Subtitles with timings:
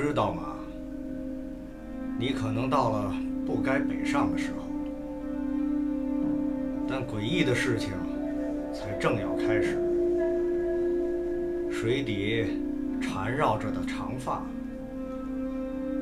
[0.00, 0.54] 知道吗？
[2.20, 3.12] 你可能到了
[3.44, 4.62] 不该北上的时候，
[6.88, 7.90] 但诡异的事情
[8.72, 9.76] 才正要开始。
[11.68, 12.46] 水底
[13.00, 14.46] 缠绕着的长发，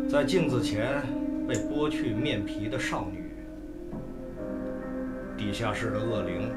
[0.06, 1.02] 在镜子前
[1.48, 3.30] 被剥去面皮的少女，
[5.38, 6.50] 地下室的恶灵，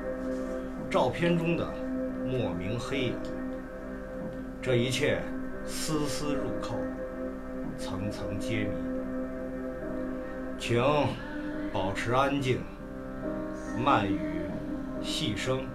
[0.90, 1.66] 照片中的
[2.26, 3.14] 莫名黑影，
[4.62, 5.22] 这一切
[5.66, 6.76] 丝丝入扣，
[7.80, 8.72] 层层揭秘。
[10.60, 10.84] 请
[11.72, 12.60] 保持安静，
[13.82, 14.20] 慢语
[15.02, 15.66] 细声。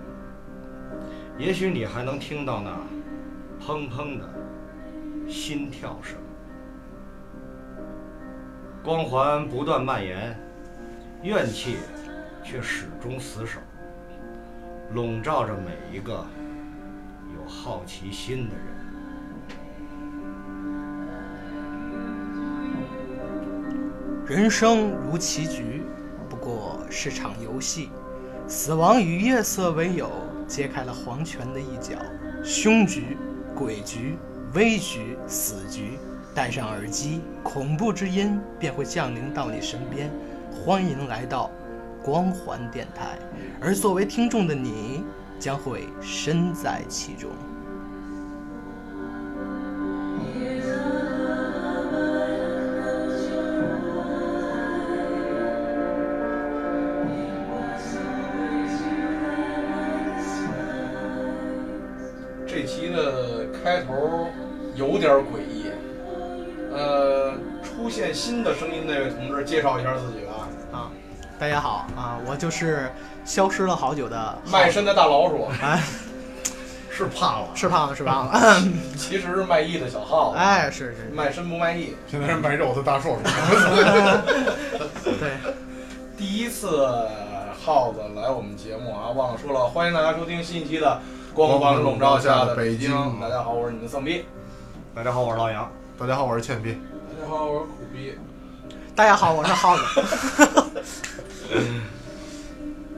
[1.38, 2.78] 也许你还能听到那
[3.64, 4.28] 砰砰的
[5.26, 6.18] 心跳声。
[8.84, 10.38] 光环不断蔓延，
[11.23, 11.78] 怨气
[12.45, 13.59] 却始终死守，
[14.92, 16.24] 笼罩着每一个
[17.34, 18.73] 有好奇心的人。
[24.35, 25.85] 人生如棋局，
[26.29, 27.90] 不过是场游戏。
[28.49, 30.10] 死亡与夜色为友，
[30.49, 31.95] 揭开了黄泉的一角。
[32.43, 33.16] 凶局、
[33.57, 34.18] 诡局、
[34.52, 36.01] 危局、死局，
[36.35, 40.10] 戴上耳机，恐怖之音便会降临到你身边。
[40.51, 41.48] 欢迎来到
[42.02, 43.16] 光环电台，
[43.60, 45.04] 而作为听众的你，
[45.38, 47.30] 将会身在其中。
[62.55, 64.28] 这期的开头
[64.77, 65.66] 有点诡异，
[66.72, 67.33] 呃，
[67.65, 70.49] 出现新的声音那位同志，介绍一下自己吧。
[70.71, 70.88] 啊，
[71.37, 72.88] 大家好啊，我就是
[73.25, 75.82] 消失了好久的卖身的大老鼠， 哎，
[76.93, 78.62] 是胖了，是胖了是胖了，
[78.97, 81.97] 其实是卖艺的小耗子，哎，是是，卖身不卖艺。
[82.06, 83.22] 现在是卖肉的大硕鼠。
[85.03, 85.32] 对，
[86.16, 86.87] 第一次
[87.64, 90.87] 耗子来我们节目啊，忘了说了，欢迎大家收听新一期的
[91.34, 92.92] 《光芒笼罩下的北京》。
[93.20, 94.24] 大家好，我是你们丧逼。
[94.94, 95.68] 大家好，我是老杨。
[95.98, 96.78] 大家好，我是倩碧。
[97.10, 98.16] 大家好，我是苦逼。
[98.94, 99.82] 大家好，我是耗子。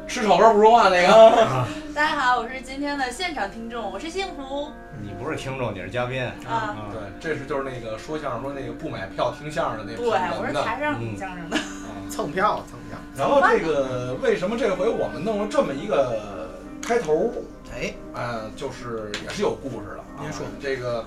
[0.07, 1.65] 吃炒肝不说话那个。
[1.95, 4.71] 大家好，我是今天的现场听众，我是幸福
[5.03, 6.23] 你不是听众，你是嘉宾。
[6.47, 6.77] 啊。
[6.93, 10.53] 对，这是就是那个说相声说那个不买票听相声的那对，我是。
[10.53, 11.57] 台上听相声的。
[12.11, 12.99] 蹭票，蹭票。
[13.17, 16.21] 然后这个为什么这回我们弄了这么一个
[16.83, 17.33] 开头？
[17.77, 20.23] 哎，嗯，就是也是有故事的啊。
[20.23, 21.05] 您说这个，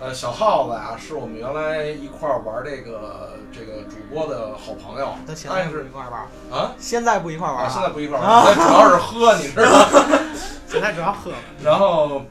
[0.00, 6.60] 呃，小耗子啊，是我们原来一块儿玩这个这个主播的好朋友，他现在是一块儿玩？
[6.60, 7.70] 啊现在不一块儿玩啊，啊？
[7.72, 10.18] 现在不一块儿玩，现在主要是喝，你知道吗？
[10.68, 11.30] 现在主要喝。
[11.62, 12.22] 然后，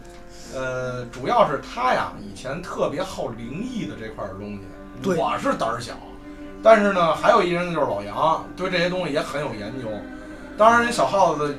[0.54, 4.62] 呃，主要是他呀，以前特别好灵异的这块儿东西，
[5.02, 5.94] 对我是胆儿小，
[6.62, 9.88] 但是呢，还有一人就是老杨，对这些东西也很有研究。
[10.58, 11.58] 当然，人小耗子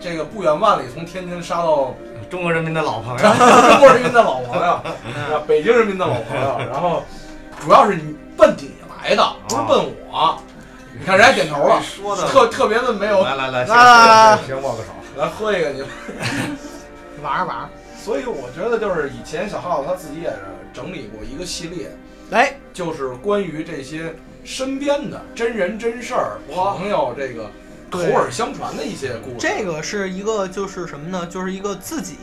[0.00, 1.94] 这个不远万里从天津杀到
[2.30, 3.18] 中国人民的老朋友。
[3.68, 4.80] 中国人民的老朋友，
[5.46, 6.58] 北京人民的老朋友。
[6.72, 7.04] 然后，
[7.60, 8.72] 主要是你奔你
[9.02, 9.78] 来的，不是奔
[10.08, 10.40] 我。
[10.98, 13.22] 你看人家点头了，说的特特别的没有。
[13.22, 14.88] 来来来，啊行行行，握个手。
[15.16, 15.82] 来喝一个你。
[17.22, 17.68] 玩儿玩儿。
[18.02, 20.38] 所以我觉得就是以前小耗子他自己也是
[20.72, 21.90] 整理过一个系列，
[22.30, 27.50] 哎，就是关于这些身边的真人真事儿、朋友这个
[27.90, 29.36] 口耳相传的一些故事。
[29.38, 31.26] 这个是一个就是什么呢？
[31.26, 32.16] 就是一个自己。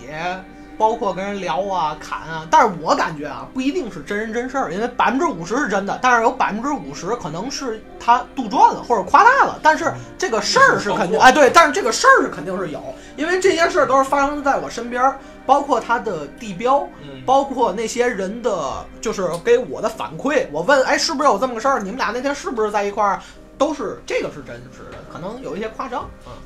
[0.79, 9.59] 包括跟人聊啊、侃啊，但是我感觉啊，不一定是真人真事儿，因为百分之五十是真的，但是有百分之五十可能是他杜撰了或者夸大了。
[9.63, 12.79] 但是这个事儿是肯定，哎，对，但是这个事儿是肯定是有，
[13.15, 15.17] 因为这些事儿都是发生在我身边儿，
[15.47, 20.45] 包括他的地标，嗯，包括那些人的，就是给我的反馈。
[20.51, 21.79] 我问，哎，是不是有这么个事儿？
[21.79, 23.19] 你们俩那天是不是在一块儿？
[23.57, 26.37] 都是这个是真实的，可能有一些夸张啊。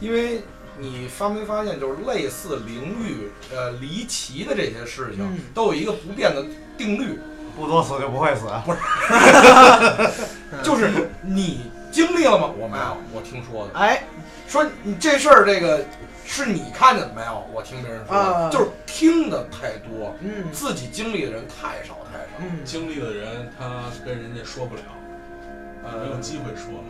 [0.00, 0.42] 因为
[0.78, 6.44] 你发没发现，就是类似灵域、呃离奇的这些事情，嗯都有一个不变的
[6.76, 7.18] 定律，
[7.56, 8.42] 不作死就不会死。
[8.64, 8.78] 不是
[10.62, 12.50] 就是你经历了吗？
[12.58, 13.78] 我没有，我听说的。
[13.78, 14.04] 哎，
[14.48, 15.84] 说你这事儿，这个
[16.26, 17.46] 是你看见的没有？
[17.52, 22.24] 我听别人说的，啊就是听的太多，嗯自己经历的人太少太少。
[22.40, 24.82] 嗯，经历的人，他跟人家说不了，
[25.92, 26.84] 没有机会说了。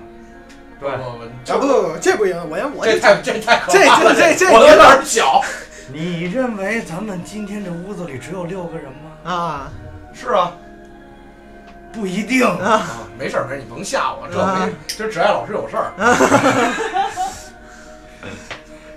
[0.81, 5.41] 对不不不，啊这不不不，这不行，我我这太这太可这怕了，这这这我有点小。
[5.93, 9.31] 你认为咱们今天这屋子里只有六个人吗？
[9.31, 9.73] 啊
[10.12, 10.52] 是啊，
[11.93, 12.44] 不一定。
[12.44, 15.93] 啊，啊，没事儿没事儿，你甭吓我，这这只爱老师有事儿。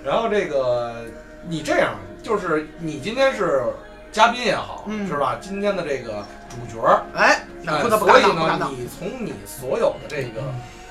[0.03, 1.05] 然后这个
[1.47, 3.63] 你这样，就是你今天是
[4.11, 5.37] 嘉宾也好，嗯是吧？
[5.39, 6.25] 今天的这个
[6.57, 8.73] 主角儿，哎，那不得不所以敢当，不敢呢，当。
[8.73, 10.41] 你从你所有的这个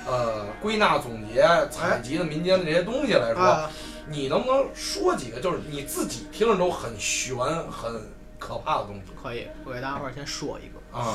[0.07, 3.71] 呃归纳总结、采集的民间的这些东西来说，啊，
[4.09, 7.37] 你能不能说几个，就是你自己听着都很悬、
[7.71, 8.09] 很
[8.39, 10.99] 可怕的东西可以，我给大家伙儿先说一个。
[10.99, 11.15] 啊？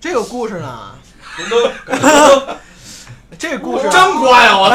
[0.00, 0.94] 这个故事呢，
[1.36, 2.56] 跟灯，
[3.38, 4.58] 这故事真乖啊！
[4.58, 4.70] 我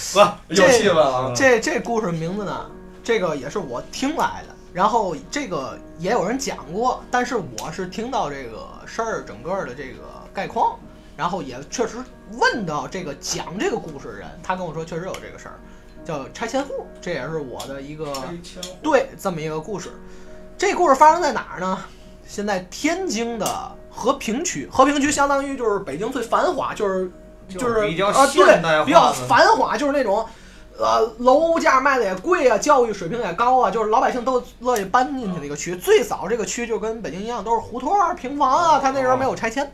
[0.00, 1.30] 操， 不有这气氛啊！
[1.36, 2.70] 这这故事名字呢，
[3.02, 10.00] 这个也是我听来的，然后这个也有人讲过，但是我是听到这个事儿整个的这个
[10.34, 10.76] 概况，
[11.16, 11.98] 然后也确实
[12.32, 15.54] 问到这个讲这个故事的人，他跟我说确实有这个事儿，
[16.04, 18.12] 叫拆迁户，这也是我的一个
[18.82, 19.92] 对这么一个故事。
[20.58, 21.78] 这故事发生在哪儿呢？
[22.26, 27.08] 现在天津的和平区，和平区相当于就是北京最繁华，就是
[27.48, 30.26] 就是比较啊，现代对，比较繁华，就是那种，
[30.76, 35.76] 呃，楼价卖的也贵啊，教育水平也高啊，就是老百姓都乐意搬进去的一个区。
[35.76, 39.72] 最早这个区就跟北京一样，都是胡同、平房啊，他那时候没有拆迁，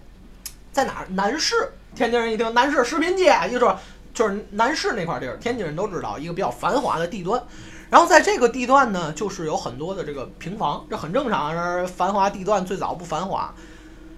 [0.70, 1.06] 在哪儿？
[1.10, 1.54] 南市，
[1.94, 3.78] 天津人一听南市食品街，一说
[4.12, 7.42] 就是南市那块地儿，天津人都知道一个比较繁华的地段。
[7.88, 13.52] 然后在这个地段呢，就是有很多的这个平房，这很正常，这繁华地段最早不繁华。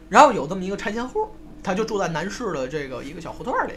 [0.08, 1.28] 然后有这么一个拆迁户，
[1.62, 3.74] 他就住在南市的这个一个小胡同里。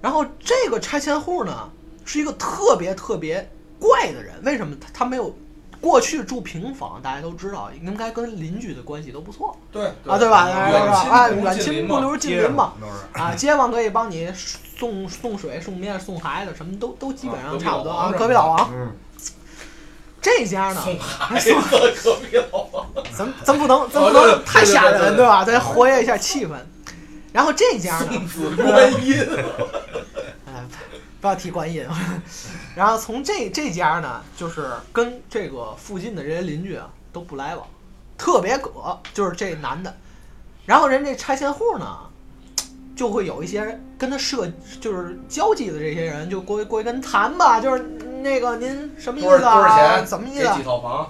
[0.00, 1.68] 然后这个拆迁户呢，
[2.08, 4.34] 是一个特别特别怪的人。
[4.42, 5.36] 为什么他他没有
[5.80, 7.00] 过去住平房？
[7.02, 10.48] 大家都知道，应该跟邻居的关系都不错对啊，对吧？
[10.48, 12.72] 啊，亲远亲不如近邻嘛。
[13.12, 14.32] 啊，街坊可以帮你
[14.78, 18.10] 送送水、送面、送孩子，什么都都基本上差不多啊。
[18.16, 18.92] 隔壁老王嗯，
[20.20, 21.52] 这家呢，送孩子，
[22.02, 22.86] 隔壁老王。
[23.16, 25.44] 咱咱不能咱不能太吓人，对吧？
[25.44, 26.52] 咱活跃一下气氛。
[27.32, 29.44] 然后这家呢，送子观音，哎，
[31.20, 31.86] 不要提观音。
[32.74, 37.66] 然后从这这家呢，就是跟这个附近的这些邻居啊都不来往，
[38.16, 39.96] 特别葛，就是这男的。
[40.66, 41.98] 然后人这拆迁户呢，
[42.94, 44.50] 就会有一些跟他社
[44.80, 47.82] 就是交际的这些人，就过去过去跟他谈吧，就是
[48.22, 49.96] 那个您什么意思多少多少啊？
[49.96, 50.06] 钱？
[50.06, 50.62] 怎么意思啊几？
[50.62, 51.08] 套房？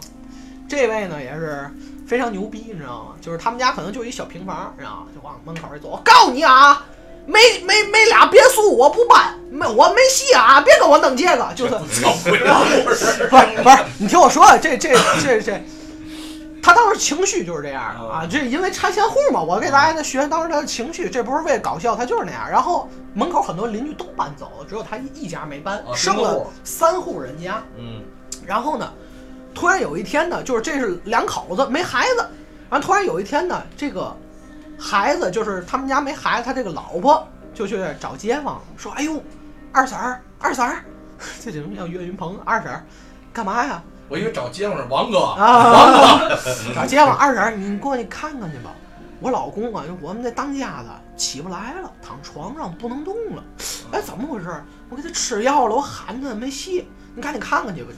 [0.68, 1.68] 这位呢也是
[2.06, 3.14] 非常牛逼，你知道吗？
[3.20, 5.06] 就是他们家可能就一小平房，你知道吗？
[5.14, 6.86] 就往门口一走，我告诉你啊，
[7.28, 11.72] 没没没俩别墅我不搬，没我没戏啊，别跟我弄这个，就是。
[12.84, 15.62] 不是不是，你听我说，这这这这，
[16.62, 22.48] 他当时情绪就是这样的啊，这因为拆迁户嘛，我给大家在学当时他的情绪，这不是为了搞笑，他就是那样。
[22.50, 27.62] 然后门口很多邻居都搬走了，只有他一一家没搬，啊剩了三户人家。
[27.76, 28.02] 嗯，
[28.46, 28.90] 然后呢，
[29.54, 32.26] 突然有一天呢，就是这是两口子没孩子，
[32.70, 34.16] 然后突然有一天呢，这个
[34.78, 39.22] 孩子就是他们家没孩子，他这个老婆就去找街坊说：“哎呦，
[39.72, 40.84] 二婶儿，二婶儿，
[41.40, 42.38] 这怎么叫岳云鹏？
[42.44, 42.84] 二婶儿，
[43.32, 43.82] 干嘛呀？
[44.08, 46.20] 我以为找街坊是王哥，啊，
[46.74, 48.70] 找街坊二婶儿，你过去看看去吧。
[49.20, 53.42] 我老公啊，我们这当家的起不来了，躺床上不能动了。
[53.90, 54.48] 哎，怎么回事？
[54.88, 57.90] 我给他吃药了，我喊他没戏，你赶紧看看去吧。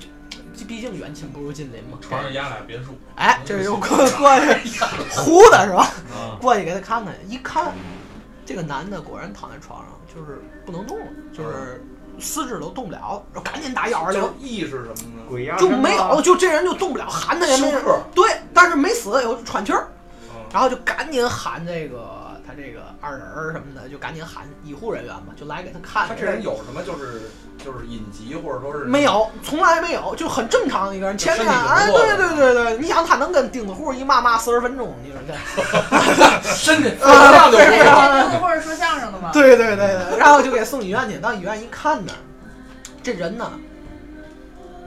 [0.55, 1.99] 这这毕竟远亲不如近邻嘛。
[2.00, 4.79] 床上压俩别墅，哎，这又过过去
[5.11, 5.91] 糊的是吧？
[6.12, 7.73] 啊，过去给他看看，一看，
[8.44, 11.85] 这个男的果然躺在床上，就是不能动了，就是
[12.19, 15.23] 四肢都动不了，然后赶紧打幺二零就是，意识什么呢？
[15.28, 17.73] 鬼压就没有，就这人就动不了，喊他也没。
[18.14, 19.88] 对，但是没死，有喘气儿，
[20.30, 22.19] 嗯然后就赶紧喊这个
[22.50, 26.09] 他这个二人儿什么的，就赶紧喊医护人员嘛，就来给他看。
[26.09, 27.30] 他这人有什么就是
[27.64, 31.16] 就是隐疾或者说是没有，从来没有，就很正常的一个人。
[31.16, 35.33] 前面身体不哎，错对对对对，你想他能跟钉子户一骂骂四十分钟，你说这？
[36.50, 38.14] 身体啊，对对对不啊够。
[38.14, 39.30] 天津或者说相声的嘛。
[39.33, 41.19] 对对对对，然后就给送医院去。
[41.19, 42.12] 到医院一看呢，
[43.02, 43.52] 这人呢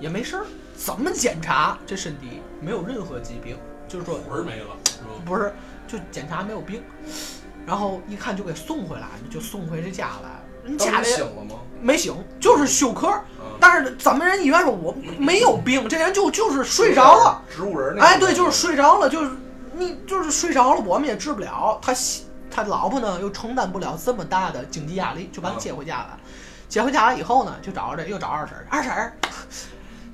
[0.01, 0.43] 也没事儿，
[0.75, 4.75] 怎么检查这身体没有任何疾病，就是说魂儿没了，
[5.24, 5.53] 不是
[5.88, 6.82] 就检查没有病，
[7.65, 10.29] 然后一看就给送回来，就送回这家来。
[10.63, 11.55] 人家里醒了吗？
[11.82, 17.41] 没醒，就是休克，嗯，但是咱们人医院说我没有病，这人就就是睡着了。
[17.53, 19.32] 植物人那哎，对，就是睡着了，就是
[19.74, 21.77] 你就是睡着了，我们也治不了。
[21.82, 21.93] 他
[22.50, 26.17] 他老婆呢又承担不了这么大的经济压力，就把他接回家来。
[26.70, 29.13] 接回家了以后呢，就找这又找二婶儿，二婶儿，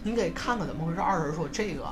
[0.01, 1.00] 您给看看怎么回事？
[1.00, 1.86] 二婶儿说这个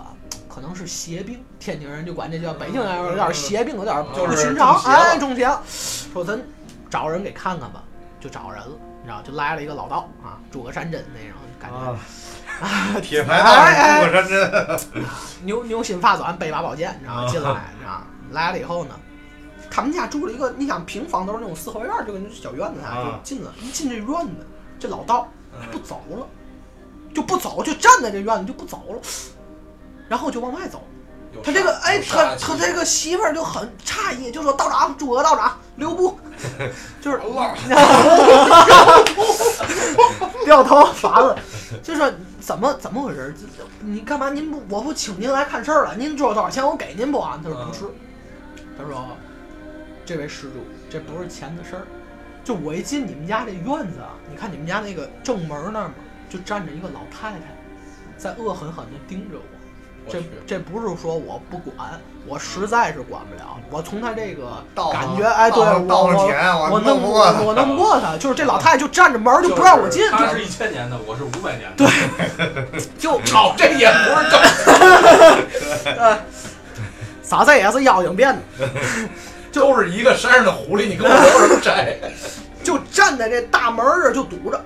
[0.57, 6.41] 可能是邪病，天津人就管这叫，北京人有点邪病，有点不就是寻常哎，中邪了，说咱
[6.89, 7.83] 找人给看看吧，
[8.19, 8.71] 就找人了，
[9.03, 11.77] 你知道，就来了一个老道啊，诸葛山针那种感觉。
[11.77, 11.99] 啊，
[12.59, 15.05] 啊，铁 牌大人过山针，
[15.43, 18.07] 牛牛心发短，背把宝剑，你知道进来，你知道吗？
[18.31, 18.99] 来了以后呢，
[19.69, 23.53] 他们家住了一个，你想平房都是那种四合院儿，就跟小院子似的，就啊进了。
[23.61, 24.47] 一进这院子，
[24.79, 26.27] 这老道嗯不走了，
[27.13, 28.99] 就不走，就站在这院子就不走了，
[30.07, 30.83] 然后就往外走。
[31.43, 36.17] 他这个哎，他他这个媳妇儿就很诧异，就说道长，诸葛道长，留步，
[36.99, 37.19] 就是
[40.45, 41.35] 掉头法子，
[41.83, 43.35] 就说怎么怎么回事
[43.81, 44.29] 你干嘛？
[44.29, 45.93] 您不我不请您来看事儿了？
[45.95, 46.65] 您知道多少钱？
[46.65, 47.39] 我给您不啊？
[47.43, 47.85] 他说不是，
[48.75, 49.05] 他说
[50.05, 51.85] 这位施主，这不是钱的事儿。
[52.43, 55.93] 就我一进你们家这院子啊，你看你们家那个正门那儿嘛，
[56.29, 57.55] 就站着一个老太太，
[58.17, 59.43] 在恶狠狠地盯着我。
[60.09, 63.57] 这这不是说我不管，我实在是管不了。
[63.69, 68.17] 我从他这个道感觉，哎，对道我我弄弄不过他我弄不过他。
[68.17, 71.85] 就是这老太太就站着门儿就不让我进，他是一千年的，我是五百年的。
[71.85, 76.17] 对， 就操，这也不是梗，
[77.23, 78.69] 啥子也是妖精变的，
[79.51, 81.97] 都是一个山上的狐狸，你跟我说什么斋？
[82.63, 84.61] 就站在这大门儿这儿就堵着，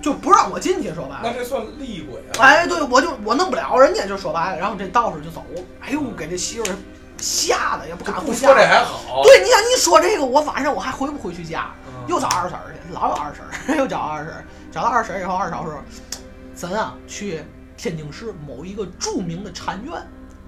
[0.00, 0.94] 就不让我进去。
[0.94, 2.44] 说白了，那这算厉鬼啊？
[2.46, 4.58] 哎，对我就我弄不了人家，就说白了。
[4.58, 6.76] 然后这道士就走了，哎呦，给这媳妇儿
[7.18, 8.54] 吓得也不敢回家不说。
[8.54, 11.70] 这还好，对，你想你说这个，我晚上我还回不回去家？
[11.86, 15.74] 嗯又找二婶儿去，老有二婶儿，又找二婶儿，找到二婶儿以后，二嫂说
[16.56, 17.44] ：“咱啊去
[17.76, 19.92] 天津市某一个著名的禅院，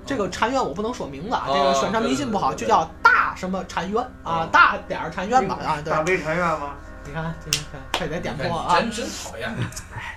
[0.06, 6.76] 这个禅院我不能说名字啊，哦这个宣传迷信不好，就叫大什么禅院啊，大点儿禅院吧啊，对大，悲禅院吗？
[7.04, 7.64] 你看这个
[7.96, 9.52] 快点点哎破啊，真真讨厌，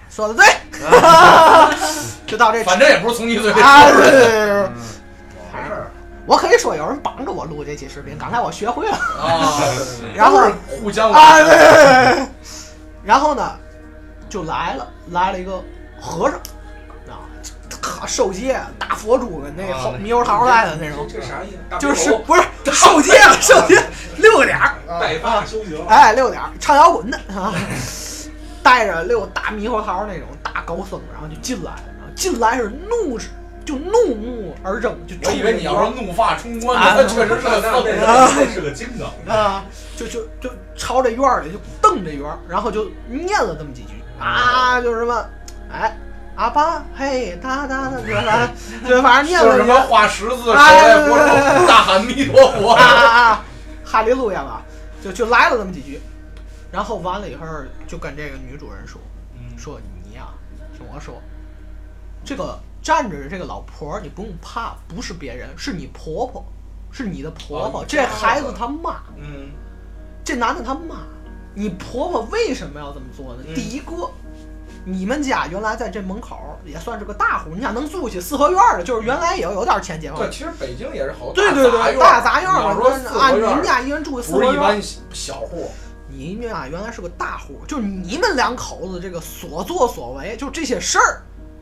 [0.10, 0.46] 说的对，
[2.28, 4.12] 就到这反正也不是从你嘴里啊，说出来的。
[4.12, 4.70] 对对对对。
[5.54, 5.92] 没事儿，
[6.25, 8.98] 我可以说有人帮着我录这期视频，刚才我学会了。
[8.98, 9.62] 啊，
[10.13, 12.28] 然后互相啊，对对对对。
[13.04, 13.56] 然后呢，
[14.30, 15.63] 就来了，来了一个
[16.00, 16.42] 和尚，啊，
[17.84, 21.78] 他受戒，大佛珠跟那啊个猕猴桃来的那种，这啥意思？
[21.78, 23.84] 就是不是受戒了，受戒
[24.18, 25.86] 六个点儿，带发修行。
[25.88, 27.54] 哎，六点儿唱摇滚的啊，
[28.63, 33.20] 带着六大猕猴桃那种大高僧，然后就进来了，然后进来是怒
[33.66, 38.00] 就怒目而睁，就我以为你要说怒发冲冠啊呢，他确实是那那个 僧人。
[38.02, 39.36] 那那是个金刚。
[39.36, 39.63] 啊，
[39.96, 45.25] 就就就朝这院儿里就瞪这院儿，然后就念了这么几句啊，就是什么，
[45.72, 45.98] 哎，
[46.36, 48.50] 阿巴嘿哒哒的，就是反正
[48.90, 52.84] 就是反正念就是什么了一个画十字，手哎在佛手，大喊弥陀佛啊。
[52.84, 53.46] 啊啊，
[53.86, 54.63] 哈利路亚吧，
[55.04, 56.02] 就就来了这么几句，
[56.72, 57.46] 然后完了以后
[57.88, 59.00] 就跟这个女主人说，
[59.36, 60.28] 嗯，说你呀、
[60.75, 61.22] 听我说，
[62.25, 66.44] 这个站着的这个老婆你不用怕，不是别人，是你婆婆，
[66.92, 69.04] 是你的婆婆，哦这孩子他妈。
[69.18, 69.52] 嗯，
[70.24, 71.04] 这男的他妈，
[71.54, 73.44] 你婆婆为什么要这么做呢？
[73.48, 74.10] 嗯第一个，
[74.86, 80.30] 你们家原来在这门口也算是个大户，你想能租起四合院儿的，就是原来也有点钱解放对，。
[80.30, 84.82] 其实北京也是好对对对，大杂院儿你要说啊，合院你们家一人住四合院儿不是一般，
[85.13, 85.72] 小户，
[86.10, 91.22] 你们家原来是个大户，就是你们两口子这个所作所为，就这些事儿，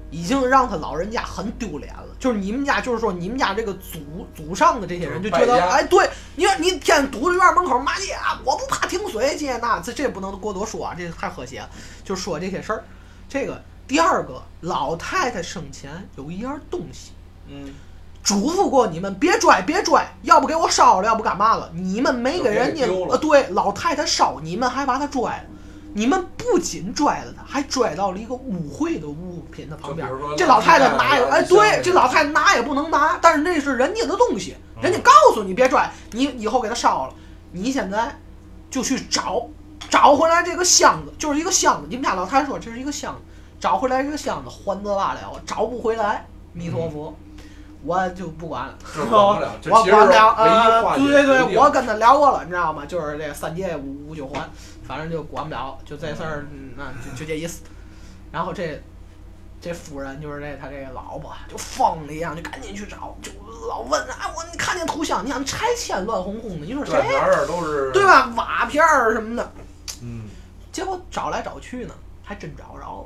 [0.10, 2.08] 已经让他老人家很丢脸了。
[2.18, 11.70] 就是你们家，就是说你们家这个祖祖上的这些人就觉得，哎，对，你说你天天堵着院门口骂街啊，我不怕停水这那，这这不能过多说啊，这太和谐了。
[12.04, 12.84] 就说这些事儿。
[13.32, 17.12] 这个第二个，老太太生前有一样东西，
[17.48, 17.74] 嗯，
[18.22, 21.72] 嘱咐过你们别拽，别拽，要不给我烧了，要不干嘛了？
[21.74, 25.44] 你们没给人家呃，对，老太太烧，你们还把她拽了。
[25.94, 30.06] 你们不仅拽了她，还拽到了一个污秽的物品的旁边。
[30.38, 37.14] 这老太太拿也，哎，对，这老太太拿也不能拿，但是那是人家的东西，嗯人家告诉你别拽，你以后给她烧了。
[37.54, 38.14] 你现在
[38.70, 39.48] 就去找，
[39.92, 41.88] 找回来这个箱子，就是一个箱子。
[41.88, 43.22] 你们家老太太说这是一个箱子，
[43.60, 47.14] 找回来这个箱子，还则罢了，找不回来，弥陀佛。
[47.84, 50.96] 我就不管了， 这管不了，我管不了啊！
[50.96, 52.86] 对对对，我跟他聊过了，你知道吗？
[52.86, 54.48] 就是这三界五五九环，
[54.88, 57.64] 反正就管不了，就这事儿，嗯，那就就这意思。
[58.32, 58.80] 然后这
[59.60, 63.32] 这夫人就是这他这个老婆就疯了一样，就赶紧去找，就
[63.68, 68.06] 老问啊，我你看见图像，你想拆迁乱哄哄的，你说谁对哪儿都是对？
[68.06, 68.32] 吧？
[68.38, 69.61] 瓦片儿什么的，嗯，
[70.72, 73.06] 结果找来找去呢，还真找着了，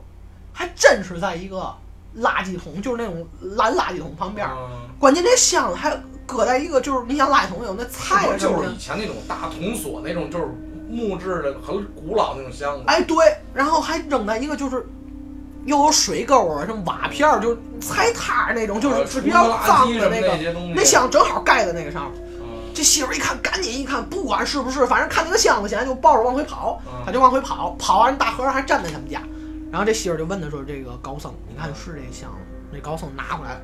[0.53, 1.73] 还真是在一个
[2.19, 4.53] 垃圾桶，就是那种蓝垃圾桶旁边儿。
[4.55, 5.91] 嗯关键这箱子还
[6.25, 10.47] 搁在一个，就是你想垃圾桶有那菜就是以，前那种大铜锁那种，就是
[10.89, 12.83] 木质的很古老那种箱子？
[12.87, 13.17] 哎对，
[13.53, 14.87] 然后还扔在一个就是
[15.65, 22.21] 又有水沟啊，什么瓦片儿，就是菜摊儿那种，就是比较脏的那那个，那箱正好盖在那个上面。
[22.75, 29.21] 嗯，这媳妇儿一看，赶紧一看，不管是不是，反正看那个箱子，现在就抱着往回跑，嗯他就往回跑，跑完大和尚还站在他们家，
[29.71, 32.37] 然后这媳妇儿就问他说：“这个高僧，你看是这箱子？”
[32.71, 33.61] 那高僧拿回来，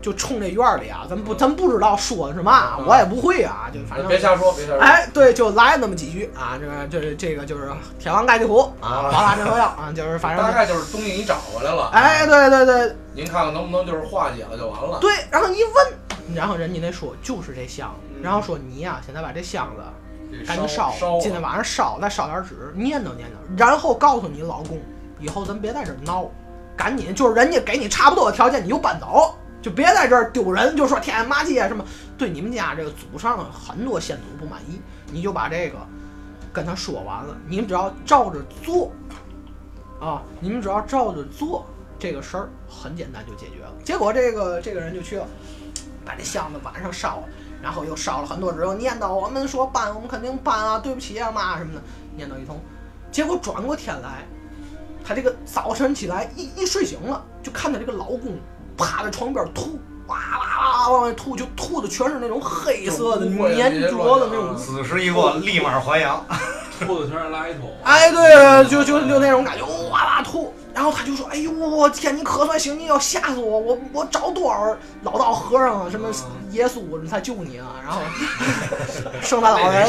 [0.00, 4.80] 就冲这院儿里啊，咱不咱不知道说的是嘛，嗯我也不会啊，就反正别瞎说，别瞎说。
[4.80, 7.68] 哎，对，就来那么几句啊，这个这这个就是
[7.98, 14.98] 天王盖地虎啊，啊宝塔镇河药啊，就是反正，大概就是东西你找回来了，哎，，对对对您看看能不能就是化解了就完了。
[15.00, 19.82] 对，然后一问，然后人家那说就是这箱子，然后说你呀、现在把这箱子
[20.46, 24.80] 赶紧烧烧，今天晚上烧，再烧点纸，念叨念叨，然后告诉你老公，
[25.20, 26.30] 以后咱别在这儿闹，
[26.76, 31.84] 赶紧就是人家给你差不多的条件，你就搬走，就别在这儿丢人，就说天天骂街什么，
[32.16, 34.80] 对你们家这个祖上很多先祖不满意，
[35.12, 35.78] 你就把这个
[36.52, 38.90] 跟他说完了，你们只要照着做，
[40.00, 41.64] 啊，你们只要照着做，
[41.98, 43.72] 这个事儿很简单就解决了。
[43.84, 45.26] 结果这个这个人就去了，
[46.04, 47.28] 把这箱子晚上烧了。
[47.62, 51.82] 然后又烧了很多纸，又念叨我们说搬，我们肯定搬啊，对不起啊妈什么的，
[52.14, 52.60] 念叨一通。
[53.10, 54.26] 结果转过天来，
[55.02, 58.38] 她这个早晨起来一一睡醒了，就看到这个老公
[58.76, 66.24] 趴在床边吐，哇哇哇往外吐，就吐的全是那种黑色的粘着的那种啊此时一过，立马还阳。
[66.80, 67.72] 吐的全是垃圾桶。
[67.84, 70.52] 哎，对，就就就那种感觉，哇哇吐。
[70.74, 72.16] 然后他就说：“哎呦，我天！
[72.16, 73.58] 你可算行，你要吓死我！
[73.60, 76.08] 我我找多少老道和尚啊，什么
[76.50, 77.76] 耶稣才救你啊！
[77.80, 78.00] 然后
[79.22, 79.88] 圣诞老人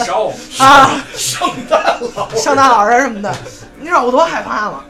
[0.59, 3.35] 啊，圣诞老圣诞老人什么的，
[3.79, 4.83] 你知道我多害怕吗？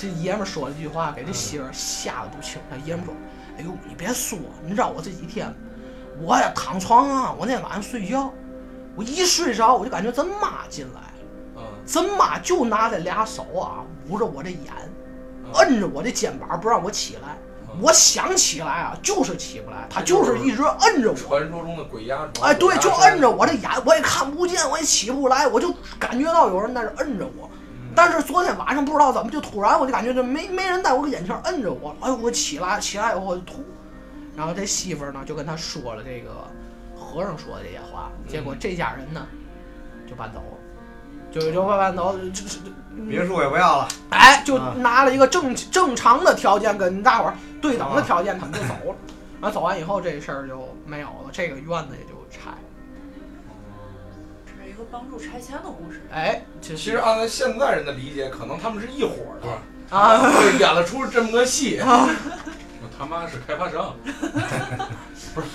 [0.00, 2.60] 这爷们儿说了一句话，给这媳妇儿吓得不轻。
[2.70, 3.14] 他爷们儿说
[3.58, 5.52] ：“哎呦，你别说，你知道我这几天，
[6.20, 8.32] 我呀躺床上啊，我那晚上睡觉，
[8.94, 11.00] 我一睡着我就感觉咱妈进来。”
[11.60, 14.72] 嗯，咱妈就拿这俩手啊捂着我这眼，
[15.44, 17.36] 嗯摁着我这肩膀不让我起来。
[17.80, 21.16] 我想起来啊，就是起不来，她就是一直摁着我。
[21.16, 22.48] 传说中的鬼压床。
[22.48, 27.50] 哎，对，就摁着我这眼，我也看不见，我也起不来，我就感觉到有人在这摁着我。
[27.98, 33.64] 但是昨天晚上不知道怎么就突然我就感觉这没没人在我眼前摁着我，哎呦我起来起来以后我就吐，
[34.36, 36.30] 然后这媳妇儿呢就跟他说了这个
[36.96, 39.26] 和尚说的这些话，结果这家人呢
[40.08, 42.60] 就搬走了，就就搬走，这这
[43.08, 48.96] 别墅也不要了，哎，就啊拿了一个正正常的条件跟大伙儿对等的条件，他们就走了。
[49.40, 52.58] 然后走完以后，这事儿就没有了，这个院子也就拆了。
[54.90, 56.00] 帮助拆迁的故事。
[56.12, 61.80] 哎，其其实按照现在人的理解，可能他们是一伙儿的，啊，对，演了出这么个戏。
[62.80, 63.96] 我他妈是开发商，
[65.34, 65.46] 不是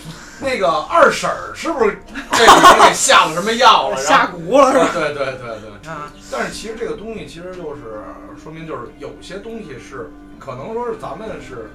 [0.42, 1.98] 那个二婶儿是不是
[2.32, 2.46] 这
[2.86, 3.98] 给下了什么药了？
[3.98, 4.90] 下蛊了是吧？
[4.94, 5.90] 对对对对。
[5.90, 8.04] 啊，但是其实这个东西其实就是
[8.42, 11.70] 说明，就是有些东西是可能说是咱们是，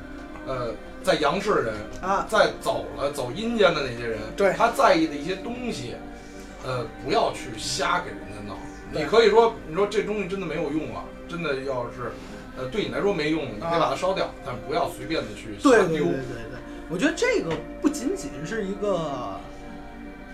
[0.46, 5.96] 呃，在阳世人啊，在走了走阴间的那些人，对他在意的一些东西，
[6.64, 8.56] 呃，不要去瞎给人家闹。
[8.90, 12.12] 你可以说，你说这东西真的没有用了，真的要是，
[12.56, 15.56] 呃，对你来说没用，你可以把它烧掉，但不要随便的去。
[15.62, 16.10] 对对对对
[16.50, 17.50] 对，我觉得这个
[17.82, 19.38] 不仅仅是一个，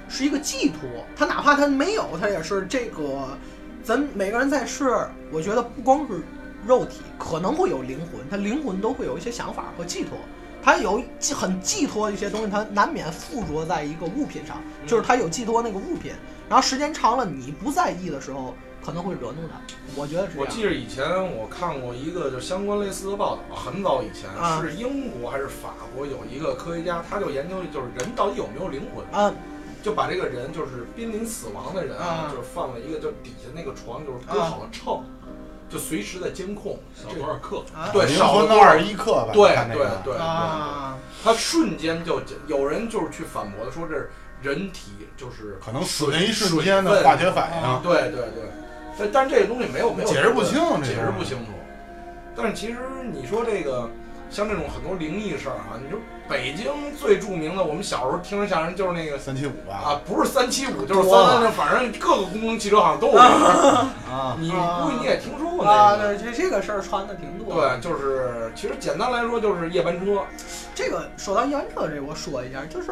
[0.09, 3.37] 是一个寄托，他哪怕他没有，他也是这个，
[3.83, 4.85] 咱每个人在世，
[5.33, 6.23] 我觉得不光是
[6.65, 10.17] 肉体，可能会有灵魂，他灵魂都会有一些想法和寄托。
[10.65, 16.13] 他有寄很寄托一些东西，它难免附着在一个物品上，就是他有寄托那个物品，
[16.49, 19.61] 然后时间长了，你不在意的时候，可能会惹怒他。
[19.95, 20.47] 我觉得是这样。
[20.49, 21.05] 我记得以前
[21.37, 24.63] 我看过一个就相关类似的报道，很早以前、啊。
[24.63, 29.31] 是英国还是法国有一个科学家，他就研究就是人到底有没有灵魂，啊，
[29.83, 35.05] 就把这个人就是濒临死亡的人啊就是放了一个就底下那个床就是搁好了秤，
[35.69, 36.79] 就随时在监控。
[36.95, 37.65] 少多少克？
[37.75, 39.31] 啊对，少了多少一克吧？
[39.33, 44.11] 对对对对，啊，他瞬间就有人就是去反驳的说这是
[44.43, 48.43] 人体就是可能死那一瞬间的化学反啊应，对对对，
[48.99, 51.53] 但但这个东西没有没有解释不清这解释不清楚。
[52.37, 52.79] 但是其实
[53.13, 53.89] 你说这个
[54.31, 63.87] 像这种很多灵异事儿啊，你说北京最著名的，我们小时候听着相声就是那个三七五吧，啊，不是三七五就是三三，反正各个公共汽车好像都有这个。
[64.11, 66.17] 啊，你啊估计你也听说过啊，那个。
[66.17, 67.55] 对，这这个事儿传的挺多。
[67.55, 70.23] 对，就是其实简单来说就是夜班车，
[70.75, 72.91] 这个说到夜班车这，我说一下，就是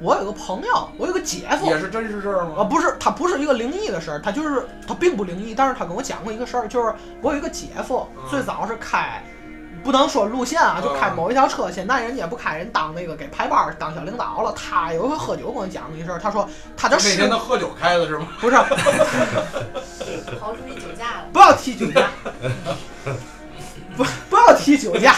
[0.00, 9.22] 我有个朋友，我有个姐夫也是真实事儿吗啊，不是，他不是一个灵异的事儿，他就是他并不灵异，但是他跟我讲过一个事儿，就是我有一个姐夫，嗯最早是开。
[9.84, 11.70] 不能说路线啊，就开嗯某一条车。
[11.70, 14.52] 现在人家也不开，人当那个给排班儿当小领导了。
[14.52, 18.26] 他有一回喝酒跟我讲过一事儿，他说他的那师天他喝酒开的是吗？
[18.40, 18.64] 不是刨
[20.52, 21.26] 出去酒驾了。
[21.32, 22.08] 不要提酒驾，
[23.96, 25.14] 不不要提酒驾。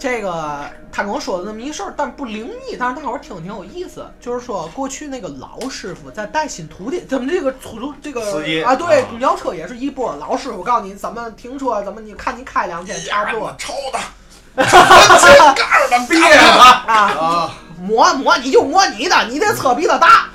[0.00, 4.10] 这个他跟我说的那么一事儿，但不灵异，但是大伙儿听挺有意思。
[4.18, 10.16] 就是说，过去那个老师傅在带新徒弟，咱们这个出租这个司机啊，对啊，公交车也是一波。
[10.18, 20.30] 老师傅告诉你怎么停车，怎么你看你开两天差不多抽的，哈盖儿的，别的，啊，啊，摸摸你就摸你的，你这车比他大。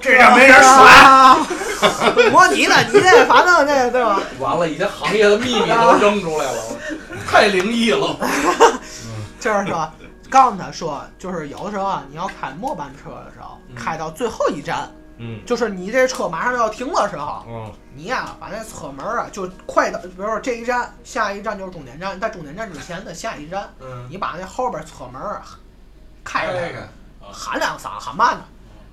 [0.00, 0.68] 这让没人甩。
[0.68, 1.46] 啊，
[2.30, 4.20] 摸你的，你这反正这对吧？
[4.38, 6.62] 完了，一些行业的秘密都扔出来了，
[7.26, 8.16] 太灵异了。
[9.40, 9.90] 就是说，
[10.30, 15.40] 告诉他说，就是有的时候啊，你要开末班车的时候，嗯开到最后一站，嗯。
[15.44, 17.72] 就是你这车马上要停的时候，嗯。
[17.94, 25.42] 你呀、把那车门啊就快到，比如说这一站，下一站就是终点站，在终点站之前的下一站，嗯，你把那后边车门啊
[26.24, 26.72] 开开，
[27.30, 28.40] 喊两嗓，喊慢的。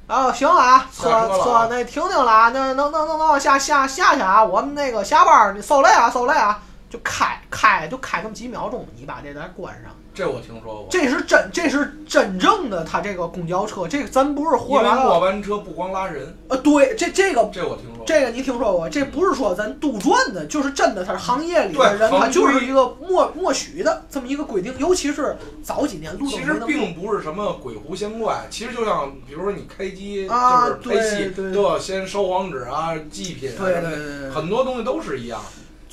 [0.07, 1.17] 然后行啊，车车了。
[1.17, 9.95] 啊车那停停了啊，那能能能能下下下去啊，我们那个下班儿你受累啊受累啊，就开开就开那么几秒钟，你把这台关上。
[10.13, 10.87] 这我听说过。
[10.91, 15.03] 这是真，这是真正的，它这个公交车，这个咱不是胡因为说八道。
[15.05, 18.05] 末班车不光拉人，呃，对，这这个这我听说过。
[18.05, 18.89] 这个你听说过？
[18.89, 24.77] 这不是说咱杜撰的，就是真的，它是行业里的对人，他就是一个默默许的这么一个规定。
[24.77, 35.41] 尤其是早几年路其实并不是什么鬼狐仙怪，其实就像比如说你开机啊就是拍戏对对都要先烧黄纸啊、祭品啊对对对，很多东西都是一样。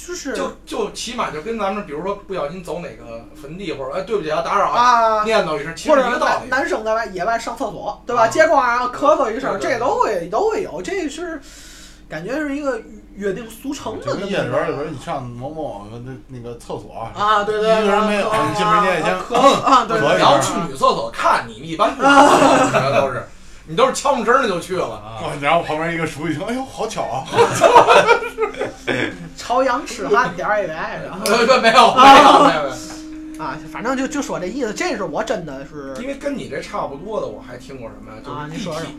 [0.08, 6.48] 就是就就起码就跟咱们比如说不小心走哪个坟地或者哎对不起啊打扰啊，啊，念叨一声，其或者实一个道理。
[6.48, 8.22] 男男生在外野外上厕所，对吧？
[8.22, 11.38] 啊结果啊，咳嗽一声，这都会都会有，这是
[12.08, 12.80] 感觉是一个
[13.16, 23.22] 约定俗成的夜里边儿，有时候你上某某个那那个厕所，啊，对对，一个人没有啊你进门先咳啊，对你要去女厕所看你一般 都是
[23.68, 24.94] 你都是悄没声儿的就去了。
[24.96, 27.24] 啊，然后旁边一个熟一听，哎呦，好巧啊！
[29.36, 30.66] 朝阳痴汉点儿
[31.24, 31.74] 对， 没有没有没有
[32.44, 32.54] 没
[33.36, 38.16] 有， 啊，反正就就说这意思，这是我真的是因为跟你这差不多的，我还听过什么呀？
[38.24, 38.92] 就是地啊你说说铁。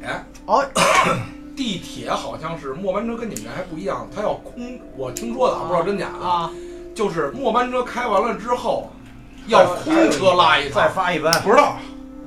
[0.45, 0.63] 哦，
[1.58, 4.79] 地铁好像是末班车跟你们这还不一样，它要空。
[4.95, 6.29] 我听说的，啊不知道真假啊。
[6.29, 6.51] 啊，
[6.95, 8.91] 就是末班车开完了之后，
[9.47, 11.34] 要空车拉一再，发一班。
[11.41, 11.77] 不知道，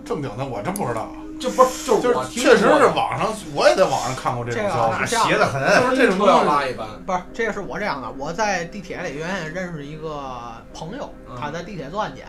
[0.04, 1.08] 正经的我真不知道。
[1.42, 5.04] 就不是就是就是我听确实是网上，我也在网上看过这种这个消息。
[5.04, 10.30] 是这样邪得很，就是这种空车要拉一班，不是，这个是我这样的，我在地铁里原先认识一个
[10.72, 12.24] 朋友，嗯他在地铁做安检，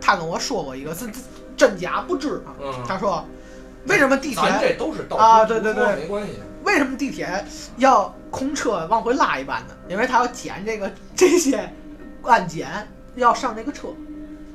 [0.00, 1.12] 他跟我说过一个，这这
[1.56, 2.56] 真假不知啊。
[2.60, 3.24] 嗯，他说，
[3.86, 6.32] 为什么地铁这都是道啊对对对没关系。
[6.64, 7.44] 为什么地铁
[7.76, 9.74] 要空车往回拉一班呢？
[9.88, 11.72] 因为他要检这个这些
[12.22, 12.68] 安检
[13.14, 13.88] 要上这个车，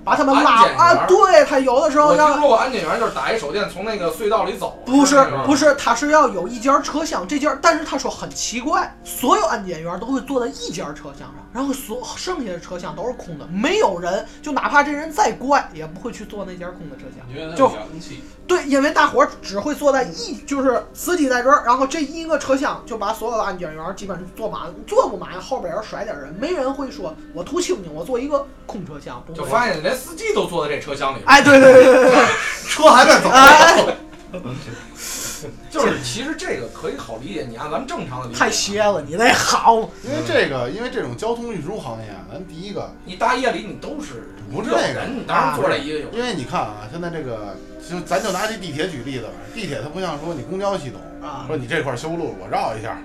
[0.03, 1.05] 把他们拉安检员啊。
[1.07, 17.55] 对他有的时候我听要说过安检员就是打一手电从那个隧道里走，不是不是，他是要有一节车厢，这节但是他说很奇怪，所有安检员都会坐在一节车厢上，然后所剩下的车厢都是空的，没有人，就哪怕这人再怪，也不会去坐那节空的车厢。
[17.55, 17.71] 就
[18.51, 29.45] 对，因为大伙儿只会坐在一，就是司机在这儿，然后这一个车厢就把所有的安检员基本上坐满，坐不满后边要甩点人，没人会说我图清静，我坐一个空车厢，不就。
[29.45, 31.21] 发现连司机都坐在这车厢里。
[31.25, 32.25] 哎，对对对对对对，
[32.67, 33.29] 车还在走。
[33.29, 33.95] 哎，
[35.69, 46.09] 就是其实这个可以好理解，你按咱们正常的理解，太邪了，你那好，因为这个，因为这种交通运输行业啊，咱第一个，你大夜里你都是不是这个你当然坐这一个有。
[46.11, 47.55] 因为你看啊，现在这个，
[47.89, 52.97] 就咱就拿这地铁举例子吧，地铁它不像说你公交系统，啊说你这块修路我绕一下，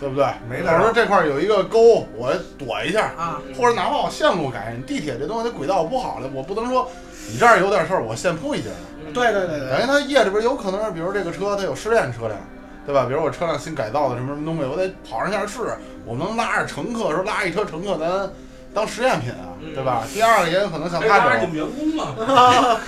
[0.00, 0.26] 对不对？
[0.48, 6.90] 没得或者说这块有一个沟，我躲一下，啊，或者哪怕我线路改，你地铁这东西它轨道不好了，我不能说
[7.30, 9.12] 你这儿有点事儿，我现铺一截儿。
[9.12, 12.38] 对对对对等于他夜里边有可能是，比如这个车它有试验车辆，
[12.84, 13.06] 对吧？
[13.08, 18.30] 比如我车辆新改造的什么什么东西，我得跑上下试，我能拉着乘客，说拉一车乘客咱
[18.74, 20.04] 当实验品啊，对吧？
[20.12, 22.80] 第二个也有可能像他这种你们员工嘛，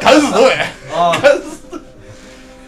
[0.00, 0.56] 敢死队
[0.94, 1.12] 啊，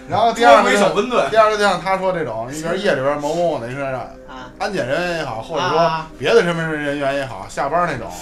[0.09, 8.13] 然后第二个没小分队，第二个就像他说这种，你比如夜里边某某某那车上啊，安检人员也好，或者说啊别的身份证人员也好，下班那种，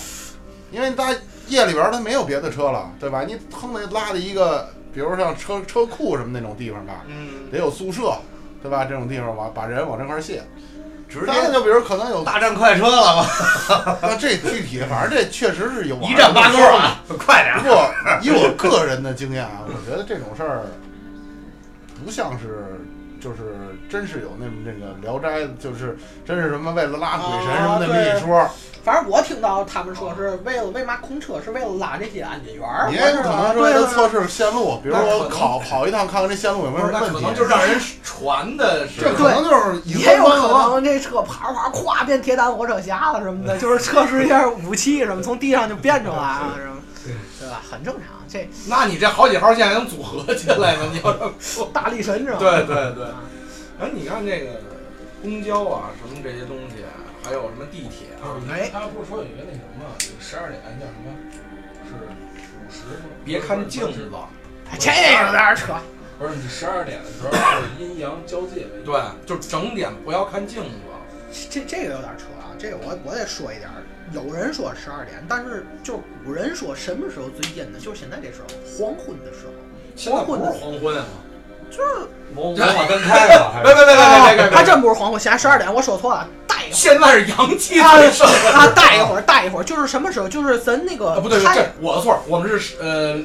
[0.71, 1.13] 因为大
[1.49, 3.23] 夜里边他没有别的车了，对吧？
[3.27, 8.17] 你腾的拉的一个，比如像车车库什么那种地方吧，嗯，得有宿舍，
[8.63, 8.85] 对吧？
[8.85, 10.43] 这种地方往把人往这块儿卸。
[11.09, 13.99] 直，接就比如可能有，大战快车了吧？
[14.03, 17.01] 那这具体，反正这确实是有 一战八勾啊！
[17.19, 17.89] 快点不过
[18.23, 20.63] 以我个人的经验啊，我觉得这种事儿
[22.05, 22.81] 不像是。
[23.21, 23.57] 就是
[23.89, 28.47] 真是有那么那个《聊斋》，就是真是什么为了拉鬼神什么那么一说，
[28.85, 37.35] 反正我听到他们说是为了为嘛空车是为了拉这些安检员儿，你也有可能是为了测试线路，比如说考跑一趟看看这线路有没有问题那可能。
[37.35, 46.77] 就让人传的是这可能就是也有可能能这车啪啪咵变铁胆火车侠了什么的， 就是测试一下武器什么，从地上就变出来了，是吧？
[47.41, 47.63] 对吧？
[47.71, 50.91] 很正常，这那你这好几号线还能组合起来呢？
[50.93, 51.69] 你要这么说。
[51.73, 52.39] 大力神是吧？
[52.39, 53.07] 对对对。
[53.81, 54.61] 哎，你看这个
[55.23, 56.85] 公交啊，什么这些东西，
[57.25, 59.85] 还有什么地铁啊，哎他不是说有一个那什么，
[60.21, 61.11] 十二点叫什么？
[61.89, 63.09] 是五十吗？
[63.25, 64.11] 别看镜子，
[64.71, 65.75] 哎这有点扯。
[66.19, 68.83] 不是你十二点的时候 是阴阳交界为。
[68.85, 70.71] 对，就整点不要看镜子。
[71.51, 73.83] 这这个有点扯啊，这个我我得说一点儿。
[74.13, 77.81] 有人说十二点，但是就是古人说什么时候最阴呢？
[77.81, 78.47] 就是现在这时候，
[78.79, 79.53] 黄昏的时候。
[79.97, 81.07] 现在不是黄昏啊，
[81.71, 86.73] 就是摩摩马灯开了，别别别别别别别，还真不是黄昏，现在十二点，我说错了，待一会儿。
[86.73, 90.29] 现在是阳气啊最盛的啊，待一会儿，待一会儿，就是什么时候？
[90.29, 93.19] 就是咱那个啊，不对，太这我的错，我们是呃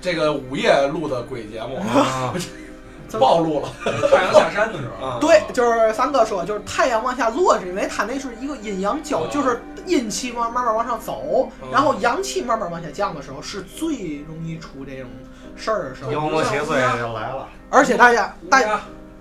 [0.00, 2.32] 这个午夜录的鬼节目，啊，
[3.18, 3.68] 暴露了。
[4.10, 5.18] 太阳下山的时候，啊。
[5.20, 11.68] 对，就是三哥说，就是太阳往下落，是因为它那是一个阴阳交，哦就是阴气慢慢慢往上走，嗯。
[11.72, 15.08] 然后阳气慢慢往下降的时候，是最容易出这种
[15.56, 16.12] 事儿的时候。
[16.12, 17.48] 妖魔邪祟要来了。
[17.70, 18.80] 而且大家，大家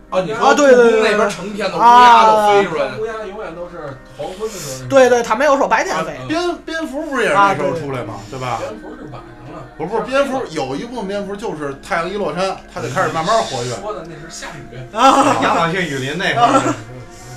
[0.10, 4.90] 啊，你说啊对对对对故宫那边成天的乌鸦都飞出来乌鸦永远都是黄昏的时候。
[4.90, 8.16] 对对，它没有说白天飞，嗯蝙蝙蝠不是也是那时候出来吗？
[8.30, 8.58] 对吧？
[8.60, 13.74] 蝙蝠是晚上了，不是不是，蝙蝠有一部分蝙蝠就是太阳一落山，它就开始慢慢活跃。
[13.82, 14.78] 说的那是下雨。
[14.96, 16.74] 啊，亚马逊雨林那块儿，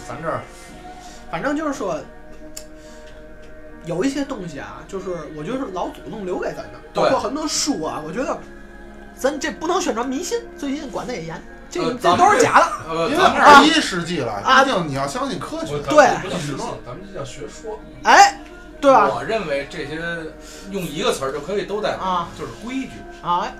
[0.06, 0.40] 咱这儿
[1.30, 1.98] 反正就是说。
[3.86, 8.36] 有一些东西啊，就是我觉得是老祖宗留给咱的，对包括很多书啊，我觉得
[9.18, 12.66] 咱这不能宣传迷信，最近管得也严，这这都是假的。
[12.88, 15.78] 呃，因为咱们二十一世纪了，啊毕竟你要相信科学我。
[15.80, 17.80] 对不叫咱们这叫学说。
[18.04, 18.40] 哎，
[18.80, 19.10] 对吧？
[19.12, 20.00] 我认为这些
[20.70, 23.54] 用一个词儿就可以都代表，啊就是规矩，啊，哎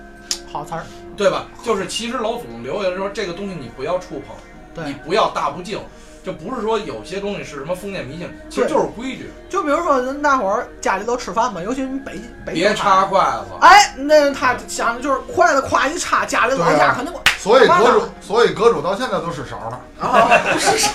[0.51, 0.85] 好词儿，
[1.17, 1.45] 对吧？
[1.61, 5.79] 就是其实老祖宗留下来说，这个东西你不要触碰，你，不要大不敬，
[6.23, 13.45] 就不是说有些东西是什么封建迷信，其实就是规矩，就比如说咱大伙儿家里都吃饭嘛，尤其你北北别插筷子。
[13.61, 19.79] 哎，那他想的就是筷子夸一插，家里老家肯定会所以阁主，所以阁主到现在都是勺呢。
[19.99, 20.29] 啊，
[20.59, 20.89] 是是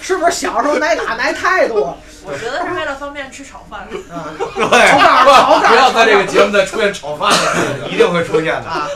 [0.00, 3.80] 是不是小时候挨打挨太多我觉得是为了方便吃炒饭。
[4.10, 4.28] 啊？
[4.54, 7.88] 对，炒不要在这个节目再出现炒饭了。
[7.90, 8.68] 一定会出现的。
[8.68, 8.88] 啊，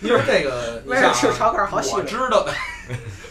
[0.00, 2.52] 因 为这个，你为了吃炒肝儿好啊，稀微我知道的，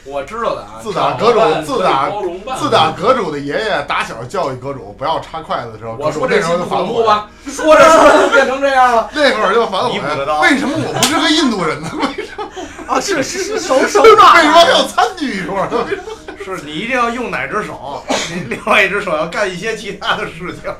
[0.05, 0.79] 我知道的啊。
[0.81, 2.11] 自打阁主，自打
[2.57, 7.03] 自打阁主的爷爷打小教育阁主不要插筷子的时候，我说这时候就反悔。
[7.05, 7.29] 吧？
[7.45, 9.09] 说着说着就变成这样了。
[9.15, 9.99] 那会儿就反悔
[10.41, 11.89] 为什么我不是个印度人呢？
[11.93, 12.43] 为什么
[12.87, 15.67] 啊，是是是手手 什抓么要参与一说？
[16.43, 20.73] 是你一定要用哪只手，你另外一只手要干一些其他的事情。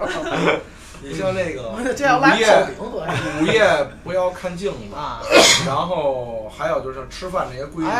[1.04, 1.80] 你像那个午
[2.38, 2.68] 夜
[3.42, 5.22] 午夜不要看镜子，啊！
[5.66, 7.92] 然后还有就是吃饭这些规矩，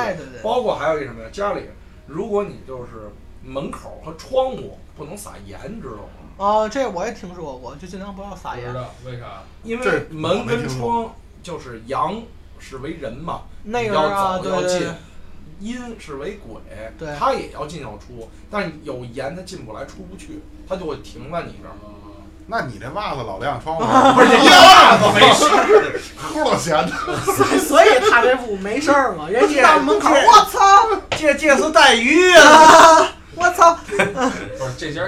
[0.42, 1.30] 包括还有一什么呀？
[1.32, 1.64] 家里
[2.08, 3.12] 如果你就是
[3.44, 6.46] 门口和窗户不能撒盐，知道吗？
[6.46, 8.66] 啊，这我也听说过，就尽量不要撒盐。
[8.66, 9.44] 不知道为啥？
[9.64, 11.14] 因为门跟窗
[11.44, 12.22] 就是阳
[12.58, 14.88] 是为人嘛，那个要啊，走要进
[15.60, 16.62] 阴是为鬼，
[16.98, 21.76] 对他也要进要出，但是有盐他进不来出不去，他就会停在你这儿。
[22.46, 25.46] 那你这袜子老亮窗户， 不是 一袜子没事，
[26.22, 26.92] 齁老闲的。
[27.60, 32.44] 所以他这屋没事儿嘛，人家到门口，我操这这是带鱼啊！
[32.46, 35.02] 啊， 我操，不是这家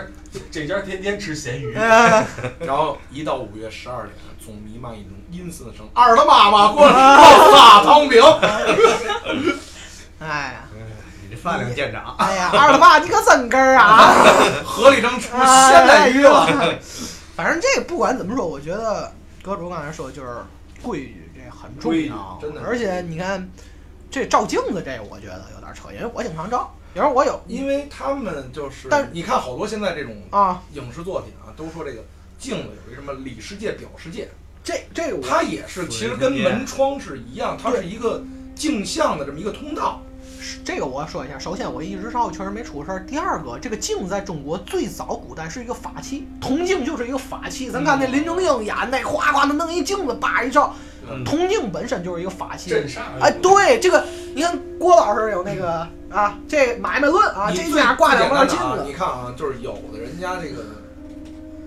[0.51, 2.25] 这家天天吃咸鱼，呃
[2.59, 8.23] 然后一到五月十二点，总弥漫一种阴森的声，二他妈妈过来撒汤饼。
[10.19, 10.63] 哎呀，
[11.21, 14.13] 你这饭量见长，哎呀，二他妈你可真根儿啊！
[14.63, 16.47] 河里正出咸带鱼了。
[17.37, 19.11] 哎反正这个不管怎么说，我觉得
[19.43, 20.37] 阁主刚才说就是
[20.81, 22.39] 规矩，这很重要。
[22.41, 23.49] 真的而且你看，
[24.09, 26.73] 这照镜子这，我觉得有点扯，因为我经常照。
[26.93, 32.05] 比如我有因为他们就是，但你看好多现在这种啊，影视作品啊，都说这个
[32.39, 34.29] 镜子有一什么里世界、表世界，
[34.63, 38.23] 这这个它也是其实跟门窗是一样，它是一个
[38.55, 40.01] 镜像的这么一个通道。
[40.63, 41.37] 这个我要说一下。
[41.37, 43.05] 首先，我一直照确实没出事儿。
[43.05, 47.69] 第二个，这个镜在中国最早古代是一个法器，铜镜就是一个法器。
[47.69, 50.73] 咱看那林正英演那，哗哗的弄一镜子，叭一照，
[51.09, 52.69] 嗯铜镜本身就是一个法器。
[52.69, 52.99] 镇煞。
[53.21, 60.63] 哎，对这个，你看郭老师有那个啊，这买卖论啊，这你最家挂两面镜子你看啊，就是有的人家这个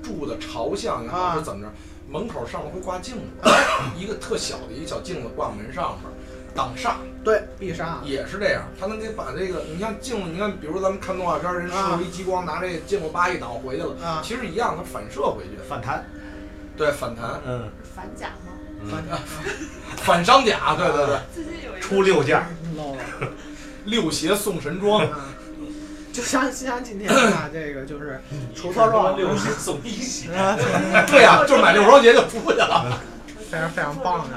[0.03, 1.73] 住的朝向也好啊是怎么着，
[2.11, 3.51] 门口上面会挂镜子，
[3.99, 6.11] 一个特小的一个小镜子挂门上面，
[6.55, 6.93] 挡煞
[7.29, 8.01] 对必杀。
[8.05, 8.63] 也是这样。
[8.81, 16.07] 他能给把这个，你像镜子，你看，比如咱们看动画片，人啊射一激光，拿这镜子叭一倒回去了，啊，其实一样，它反射回去，反弹，
[16.77, 18.55] 对，反弹，嗯，反甲吗？
[18.91, 19.05] 反
[19.97, 22.43] 反伤甲， 对对对，最近有一个出六件。
[23.85, 25.29] 六邪送神装，啊
[26.13, 28.21] 就像像今天啊， 这个就是
[28.55, 30.57] 出错装，六邪送一血，啊
[31.07, 32.99] 对呀、就是买六双鞋就出去了。
[33.51, 34.37] 非常非常棒的。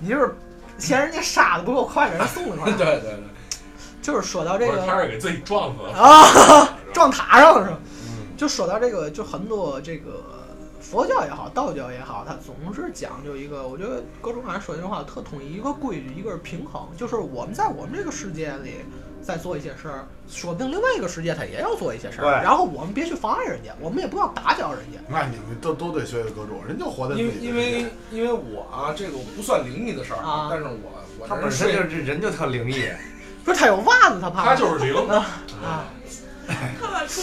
[0.00, 0.34] 你就是
[0.80, 2.76] 嫌人家杀的不够快，给人送过 对来。
[2.76, 3.18] 对对，
[4.00, 5.92] 就是说到这不是他个是给自己撞死了。
[5.92, 7.78] 啊，撞塔上了是吧？
[8.36, 10.24] 就说到这个，就很多这个
[10.80, 18.76] 佛教也好，道教也好，它总是讲究一个，我觉得各种俺说这句话特统一，一个规矩，一个是平衡，就是我们在我们这个世界里
[19.22, 22.30] 在做一些事儿，说不定另外一个世界他也要做一些事儿，对。
[22.42, 24.98] 然后我们别去妨碍人家，我们也不要打搅人家。
[25.08, 32.88] 那你们都都得学学各种，人就活在自因为己的因为因为我啊，这个不算灵异的事儿啊但是我我他本身就，是人就特灵异，
[33.44, 34.44] 不是他有袜子，他怕。
[34.44, 34.94] 他就是灵。
[35.08, 35.26] 啊，
[35.58, 36.29] 看吧，除了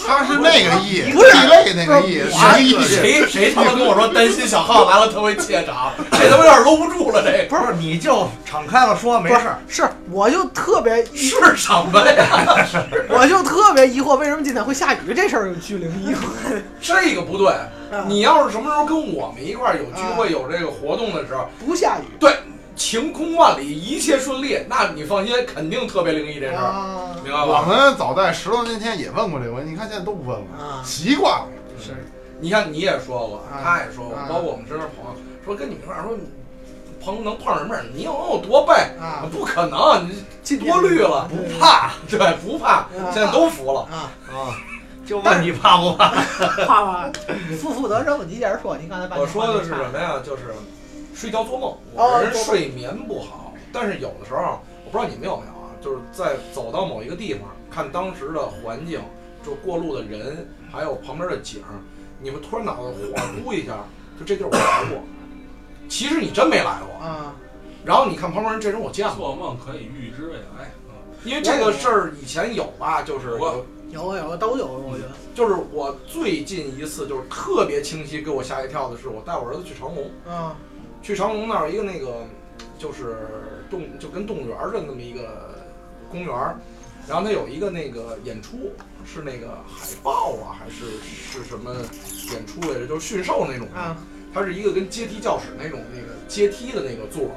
[0.06, 2.84] 他是那个意，不是地位那个意，谁？
[2.84, 9.60] 谁谁他妈跟我说担心小浩来了他会怯场，这他妈有点搂不住了，这不是你就敞开了说没不是事儿。
[9.67, 12.67] 是，我就特别，是什么呀？
[13.10, 16.15] 我就特别疑惑，为什么今天会下雨这事儿有巨灵异？
[16.82, 22.34] 这个不对，啊你要是什么时候跟我们一块儿有聚会、有这个活动的时候，不下雨对，
[22.77, 27.65] 晴空万里，一切顺利，那你放心，肯定特别灵异这事儿，明白吧？
[27.67, 30.83] 们早在十多年前也问过这个问题，你看现在都不问了，啊！
[30.85, 31.47] 习惯了。
[31.83, 31.91] 是
[32.39, 36.17] 你看你也说过，啊他也说过，啊包括我们身边朋友说跟你们一块儿说。
[36.99, 37.85] 碰能碰上什么人？
[37.95, 38.73] 你有有多背？
[38.99, 43.81] 啊，不可能，你今多虑了，不怕，对，不怕，啊现在都服了。
[43.83, 44.11] 啊！
[44.29, 44.51] 啊，
[45.05, 46.09] 就问你怕不怕？
[46.67, 47.09] 怕怕，
[47.61, 50.15] 负负责任问题接着说，你刚才把你我说的是什么呀？
[50.25, 50.53] 就是
[51.17, 59.01] 睡觉做梦，哦我人睡眠不好，但是有的时候，我不知道你们有没有啊，就是在走到某一个地方，看当时的环境，
[59.43, 61.73] 就过路的人，还有旁边的景儿，
[62.21, 63.80] 你们突然脑子恍惚一下，
[64.19, 65.01] 就这地儿我来过，
[65.89, 67.03] 其实你真没来过。
[67.03, 67.34] 啊，
[67.84, 70.69] 然后你看旁边人，这人我见过，做梦可以预知未来。
[70.88, 70.93] 嗯，
[71.25, 80.12] 因为这个事儿以前有吧，就是我有有都有，我觉得就是我最近一次就是特别清晰给我吓一跳的是，我带我儿子去长隆。
[80.32, 80.56] 啊
[81.01, 82.25] 去长隆那儿一个那个
[82.77, 83.17] 就是
[83.69, 85.55] 动就跟动物园儿的那么一个
[86.10, 86.55] 公园儿，
[87.07, 88.71] 然后它有一个那个演出
[89.05, 91.75] 是那个海豹啊还是是什么
[92.33, 93.97] 演出来着，就是驯兽那种的，啊
[94.33, 97.36] 它是一个跟阶梯教室那种那个阶梯的那个座儿。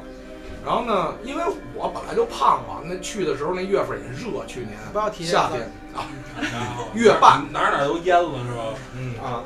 [0.62, 1.42] 然后呢，因为
[1.74, 6.04] 我本来就胖嘛，那去的时候那月份也热，去年不要提这个夏天 啊，
[6.94, 8.74] 月半哪儿哪儿都淹了是吧？
[8.94, 9.42] 嗯啊，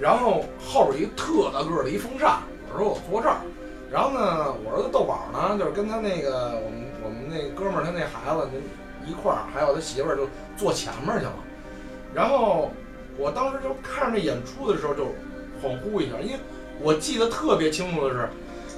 [0.00, 2.38] 然后后边一个特大个儿的一风扇，
[2.72, 3.36] 我说我坐这儿，
[3.90, 8.58] 然后呢，我儿子豆宝呢，就是跟他那个我们我们那哥们儿他那孩子就
[9.08, 11.34] 一块儿，还有他媳妇儿就坐前面去了，
[12.12, 12.70] 然后
[13.16, 15.04] 我当时就看着这演出的时候就
[15.62, 16.38] 恍惚一下，因为
[16.80, 18.28] 我记得特别清楚的是，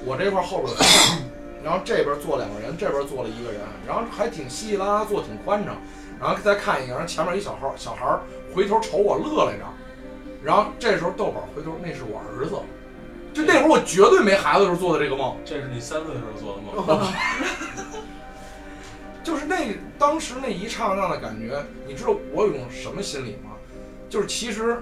[0.05, 0.71] 我这块儿后边
[1.63, 5.75] 然后这边坐两个人，这边坐了一个人，然后还挺稀稀拉拉坐，挺宽敞，
[6.19, 8.19] 然后再看一眼，然后前面一小孩小孩儿
[8.53, 9.63] 回头瞅我乐来着。
[10.43, 12.55] 然后这时候豆宝回头，那是我儿子。
[13.37, 16.73] 就那会儿我绝对没孩子的时候做的这个梦，这是你三岁的时候做的梦。
[19.23, 23.51] 就是那当时那一刹那的感觉，你知道我有种什么心理吗？
[24.09, 24.81] 就是其实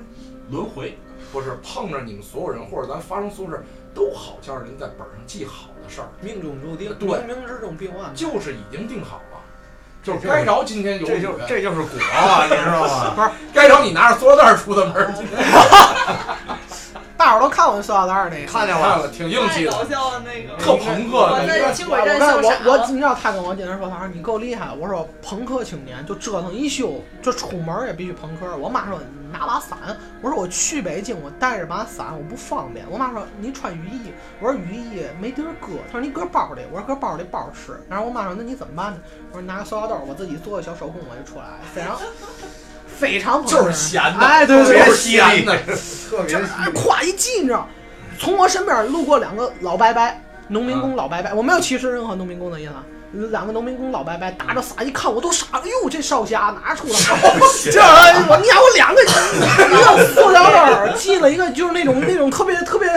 [0.50, 0.98] 轮回，
[1.34, 3.62] 不是碰着你们所有人，或者咱发生所有事，
[3.94, 8.16] 都好像是人在本上记好的事儿，命中注定，对冥冥之中必有安排。
[8.16, 9.40] 就是已经定好了，
[10.02, 13.12] 就是该着今天有这雨，就这就是果啊，你知道吗？
[13.18, 15.44] 不是该着你拿着塑料袋儿出的门儿，今天
[17.26, 18.52] 大伙儿都看过塑料袋儿那个。
[18.52, 20.56] 看见了，挺硬气太搞的，笑的那个。
[20.64, 21.60] 特朋克我的感觉。
[21.60, 22.62] 在轻轨站我看笑傻了。
[22.66, 24.72] 我我你知道他跟我今天说，他说你够厉害。
[24.80, 28.56] 我说朋克青年就折腾一宿，就出门也必须朋克。
[28.58, 29.76] 我妈说你拿把伞，
[30.22, 32.86] 我说我去北京我带着把伞我不方便。
[32.92, 35.70] 我妈说你穿雨衣，我说雨衣没地儿搁。
[35.88, 37.76] 她说你搁包里，我说搁包里包吃。
[37.90, 39.00] 然后我妈说那你怎么办呢？
[39.32, 41.98] 我说拿个塑料兜，我自己做个小手工我就出来了，非常
[42.98, 45.58] 非常就是闲的哎对对对，就是闲的，
[46.10, 47.68] 特别这哎咵一记，你知道，
[48.20, 50.12] 从我身边路过两个老伯伯，
[50.48, 52.84] 农民工老伯伯，我没有歧视任何农民工的意思啊。
[53.32, 57.40] 两个农民工老伯伯打着伞，一看我都傻了，哟，这少侠拿出来的？
[57.72, 62.90] 这我你看我两个一个塑料袋儿系了一个就是那种那种特别特别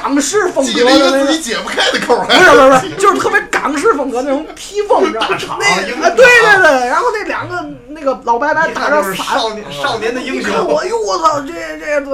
[0.00, 1.50] 港式风系了一格的那个个自己。
[1.50, 5.28] 解不开的扣是不是不是，就是特别港式风格那种 披风，你知道吗？
[5.30, 10.52] 大厂那英啊对对对，然后那两个那个老白白打着伞，少年少年的英雄。
[10.66, 11.52] 我，哟，我操，这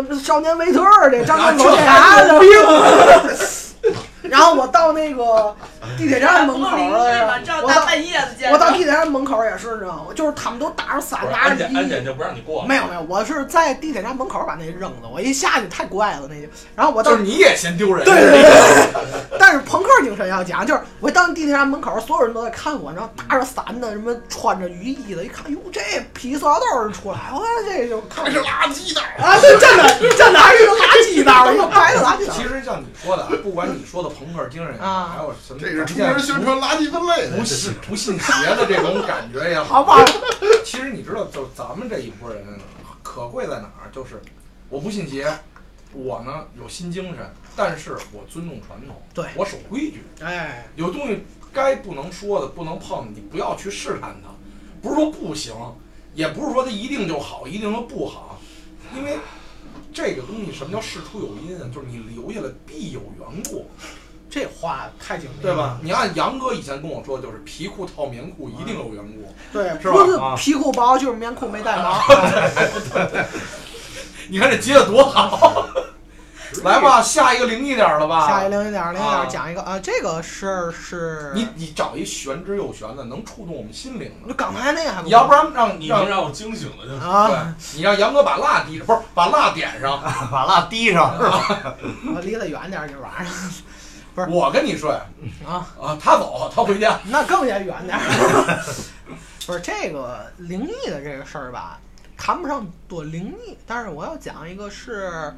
[0.09, 2.51] 这少年维特儿这张张老侠的病？
[4.23, 5.55] 然后我到那个
[5.97, 6.77] 地铁站门口？
[6.77, 8.51] 了，我到大半夜的见。
[8.53, 10.07] 我到地铁站门口也是，你知道吗？
[10.15, 12.65] 就是他们都打着伞拿着衣安检安检就不让你过。
[12.65, 18.05] 没有没有，我是在地铁站门口把那扔的，我一下去太怪了那就，然后我到就是你也嫌丢人。
[18.05, 25.81] 对对对对，但是朋克精神要讲，就是我到地铁站门口，所有人都在看我，然后打着伞的，什么穿着雨衣的，一看，哟，这
[26.15, 29.23] 披塑料兜儿出来，我说这就看还是垃圾袋儿。
[29.23, 32.33] 啊，对，真的真的还是个垃圾袋，一个白的垃圾袋。
[32.33, 37.45] 其实像你说的，不管你说的朋克精神也好，啊还有什么，这是出门宣传垃圾分类的不。
[37.45, 39.83] 信不信邪的这种感觉也 好。
[39.83, 40.05] 好吧，
[40.65, 42.45] 其实你知道，就咱们这一波人
[43.03, 43.91] 可贵在哪儿？
[43.93, 44.23] 就是
[44.69, 45.27] 我不信邪，
[45.93, 50.05] 我呢有新精神，但是我尊重传统，对我守规矩。
[50.21, 54.31] 哎，有东西该不能说的、不能碰，你不要去试探它。
[54.81, 55.55] 不是说不行，
[56.15, 58.41] 也不是说它一定就好，一定就不好，
[58.97, 59.19] 因为
[59.93, 61.69] 这个东西什么叫事出有因啊？
[61.73, 63.71] 就是你留下来必有缘故，
[64.35, 65.77] 这话太经典了，对吧？
[65.83, 69.31] 你按杨哥以前跟我说，就是皮裤套棉裤一定有缘故。
[69.53, 72.01] 对，是吧不是啊皮裤薄就是棉裤没带毛。
[74.31, 75.67] 你看这接的多好！
[76.65, 78.27] 来吧，下一个灵一点儿的吧。
[78.27, 84.29] 下一个灵一点灵一啊点讲一个啊，这个事儿是你你找一玄之又玄的，能触动我们心灵的。
[84.29, 87.01] 就刚才那个还不你要不然让你能让让我惊醒的就行。
[87.01, 90.01] 啊，你让杨哥把蜡滴上，不是把蜡点上。
[90.31, 91.75] 把蜡滴上是吧？
[92.15, 93.35] 我 离得远点儿，今儿晚上
[94.15, 94.91] 不是我跟你睡
[95.47, 97.01] 啊，啊，他走，他回家。
[97.07, 98.59] 那更加远点儿。
[99.47, 101.79] 不是这个灵异的这个事儿吧，
[102.17, 105.35] 谈不上多灵异，但是我要讲一个是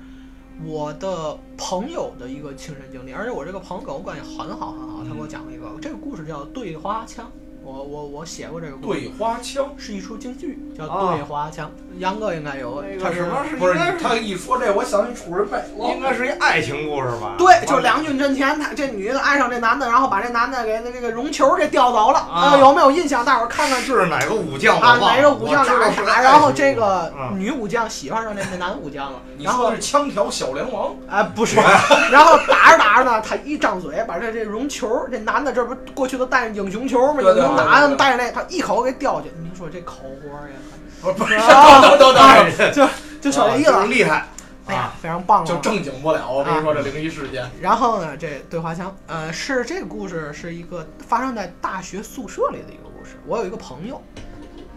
[0.65, 7.27] 我的朋友的一个亲身经历，而且我这个朋友跟我关系很好很好，他给我讲了一个这个故事叫《对花腔》，
[7.65, 11.67] 我我我写过这个故事，对花枪，是一出京剧叫啊《对花枪》，
[11.99, 15.95] 杨哥应该有，他什么是不是应该你他一说这，我想起楚人美了。
[15.95, 17.35] 应该是一爱情故事吧？
[17.39, 22.19] 对，就两军阵前，他这女的爱上这男的，然后把这男的给那这个绒球给叼走了。
[22.19, 23.25] 啊呃，有没有印象？
[23.25, 25.65] 大伙儿看看是哪个武将啊，哪个武将？
[26.05, 31.57] 然后这个嗯女武将喜欢上这这男武将了，你然后说的是枪挑小梁王，哎不是，
[32.13, 37.23] 然后打着打着呢，他一张嘴把这这绒球，这男的这不过去都带着英雄球吗？
[37.23, 39.31] 对对英雄打对对对带着那，他一口给叼去。
[39.43, 40.57] 你说这口活儿呀，
[41.01, 42.87] 不是不是，啊等等等就
[43.21, 43.87] 就说这意思。
[43.87, 44.27] 厉害
[44.67, 45.61] 哎呀，非常棒就啊！
[45.63, 46.27] 正经不了。
[46.31, 53.19] 我跟你说这灵异事件，然后呢，这对话腔，呃，是这个故事是一个发生在大学宿舍里的一个故事。
[53.27, 54.01] 我有一个朋友，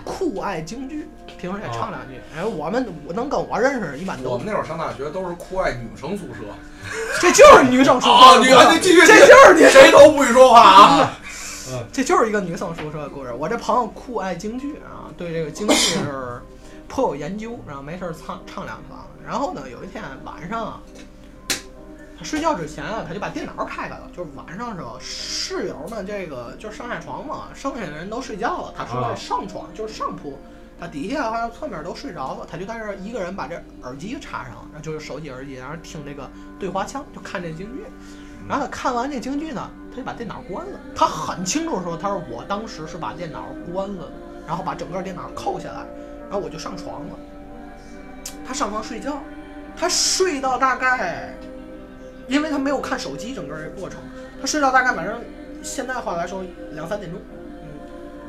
[0.04, 1.08] 酷爱京剧，
[1.40, 2.20] 平时也唱两句。
[2.38, 6.42] 哎，我们我能跟我认识的，一般都我们那会儿上大学都是酷爱女生宿舍。
[7.22, 8.50] 这就是女生宿舍啊，的故事。
[8.50, 11.18] 你啊，你继续，这就是你谁都不许说话啊！
[11.92, 13.34] 这就是一个女生宿舍的故事。
[13.34, 16.42] 我这朋友酷爱京剧啊，对这个京剧是
[16.88, 19.06] 颇有研究，然后没事儿唱唱两嗓。
[19.26, 20.82] 然后呢，有一天晚上啊，
[22.18, 30.38] 他睡觉之前啊，他就把电脑开开了，就是晚上时候室友们这个就上下床嘛，剩下的人都睡觉了，他睡在啊上床，就是上铺。
[30.80, 37.84] 他底下还有侧面都睡着了，他就在这儿一个人把这耳机插上，然后就是手机耳机，然后听这个对话腔，就看这京剧。
[38.48, 40.80] 然后他看完这京剧呢，他就把电脑关了。
[40.96, 44.12] 他很清楚说，他说我当时是把电脑关了，
[44.46, 45.88] 然后把整个电脑扣下来，
[46.30, 47.16] 然后我就上床了。
[48.46, 49.20] 他上床睡觉，
[49.76, 51.34] 他睡到大概，
[52.28, 54.00] 因为他没有看手机整个过程，
[54.40, 55.20] 他睡到大概晚上
[55.64, 56.44] 现在话来说
[56.74, 57.20] 两三点钟，
[57.64, 57.68] 嗯，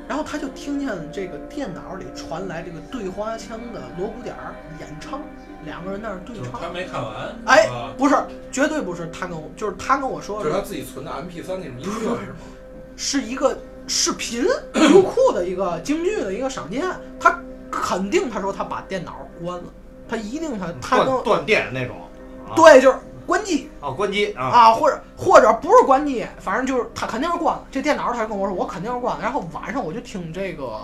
[0.08, 5.20] 然后他就听见这个电脑里传来这个对花腔的锣鼓点儿演唱，
[5.68, 6.44] 两个人在那儿对唱。
[6.44, 7.14] 就是他没看完，
[7.46, 8.16] 哎啊，不是，
[8.50, 12.36] 绝对不是他跟我，就是他跟我说就是他自己存的 MP 三那种音乐是吗？
[12.96, 13.56] 是一个
[13.86, 14.44] 视频
[14.92, 16.84] 优酷的一个京剧的一个赏鉴，
[17.20, 17.38] 他
[17.70, 19.64] 肯定他说他把电脑关了，
[20.08, 21.96] 他一定他他跟断断电那种。
[21.98, 22.96] 啊对就是
[23.26, 27.62] 关机啊，关机啊啊，或者或者不是关机，反正就是他肯定是关了。
[27.70, 30.80] 这电脑他跟我说我肯定是关了，然后晚上我就听这个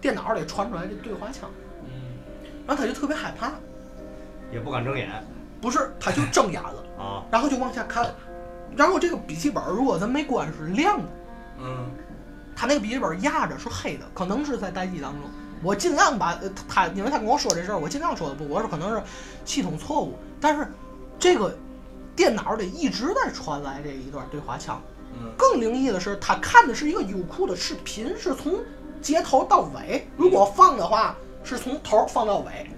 [0.00, 1.48] 电脑里传出来这对话腔，
[1.84, 2.18] 嗯，
[2.66, 3.52] 然后他就特别害怕，
[4.52, 5.08] 也不敢睁眼
[5.60, 7.24] 不是他就 睁眼了，啊。
[7.30, 8.12] 然后就往下看，
[8.76, 11.08] 然后这个笔记本如果咱没关是亮的。
[11.60, 11.90] 嗯，
[12.54, 15.22] 他那个笔记本压着是黑的，可能是在待机当中。
[15.60, 19.02] 我尽量把呃他，因为他跟我说这事儿，我尽量说的不，我说可能是
[19.44, 20.68] 系统错误，但是
[21.18, 21.52] 这个
[22.14, 24.80] 电脑里一直在传来这一段对话腔。
[25.20, 28.54] 嗯，更灵异的是，他看的是一个优酷的视频，是从
[29.02, 32.70] 接头到尾，如果放的话是从头放到尾，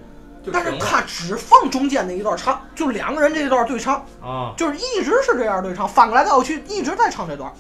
[0.53, 0.77] 但是。
[0.79, 7.53] 他只放中间那一段唱，就两个人这一段对唱，啊，就是一直是这样对唱，翻过来倒过去，一直在唱这段。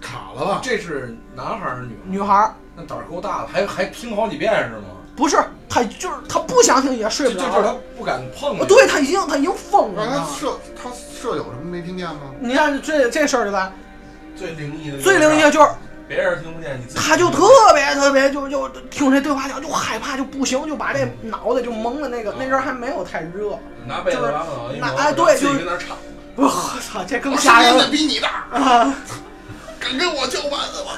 [0.00, 0.60] 卡了吧？
[0.62, 2.08] 这是男孩儿还是女孩儿？
[2.08, 4.84] 女孩儿那胆儿够大的，还还听好几遍是吗？
[5.14, 5.36] 不是
[5.68, 7.46] 他，就是他不想听也睡不着。
[7.50, 8.64] 就是他不敢碰哦，。
[8.66, 10.06] 对他已经他已经疯了。
[10.06, 12.20] 他舍他舍友什么没听见吗？
[12.40, 13.70] 你看这这事儿对吧？
[14.34, 15.68] 最灵异的最灵异的就是
[16.08, 23.58] 别人听不见，你自己他就特别特别就就听这对话腔就害怕就不行，就把这脑袋就蒙的那个那阵儿还没有太热。
[23.86, 25.48] 拿被子把脑袋一拿蒙哎对就
[26.34, 26.48] 我
[26.80, 28.94] 操，这更吓人比你大，啊！
[29.78, 30.92] 敢跟我叫板子吗？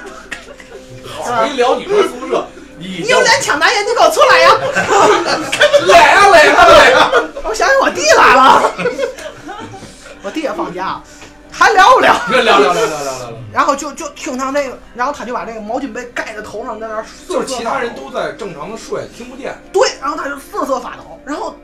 [1.06, 2.46] 好好一聊你说宿舍，
[2.78, 4.54] 你你有脸抢男人，你给我出来呀！
[5.86, 7.10] 来呀来呀来呀！
[7.44, 8.72] 我想起我弟来了，
[10.22, 11.02] 我弟也放假，
[11.56, 12.12] 还聊不聊？
[12.28, 13.38] 你聊聊聊聊聊聊聊。
[13.52, 19.56] 然后就就听他那个，然后他就把那个毛巾被盖在头上，在那儿瑟瑟就是其他人都在正常的睡，听不见。
[19.72, 21.54] 对，然后他就瑟瑟发抖，然后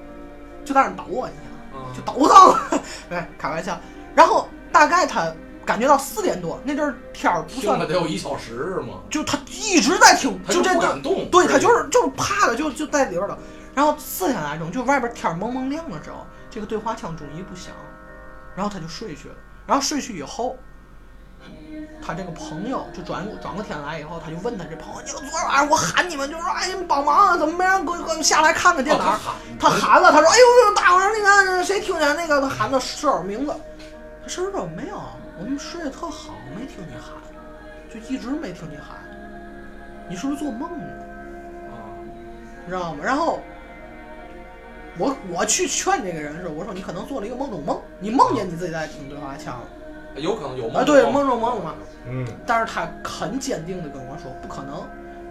[0.64, 1.38] 就在那儿抖我一下，
[1.74, 2.80] 嗯，就抖腾，
[3.10, 3.76] 哎，开玩笑。
[4.14, 5.32] 然后大概他
[5.66, 9.00] 感觉到四点多那阵儿天儿不算听了得有一小时是吗？
[9.10, 13.36] 就他一直在听，就就这不敢动，对他就是就是趴的就就在里边了。
[13.74, 17.72] 然后四点来钟，就外边天蒙蒙亮的时候，这个对话腔终于不响，
[18.54, 19.34] 然后他就睡去了。
[19.70, 20.56] 然后睡去以后，
[22.04, 29.20] 他这个朋友就转转过天来以后，他就问他这朋友：“你昨晚上我喊你们，就说哎你们帮忙啊，怎么没人给我下来看看电脑？”哦
[29.60, 33.54] 他喊了，他说：“哎呦，大伙儿，你看谁听见那个？”他喊的室友名字。
[34.24, 35.00] 他室友说：“没有，
[35.38, 37.14] 我们睡得特好，没听你喊，
[37.94, 38.98] 就一直没听你喊。
[40.08, 40.84] 你是不是做梦呢？
[41.70, 41.78] 啊
[42.64, 43.38] 你知道吗？”然后
[44.98, 49.60] 我我去劝这个人的时候，我说：“你可能做了一个梦中梦，你梦见你自己在听对话腔
[50.16, 50.84] 有可能有梦啊？
[50.84, 51.74] 对，梦中梦嘛。
[52.06, 54.82] 嗯，但是他很坚定的跟我说，不可能，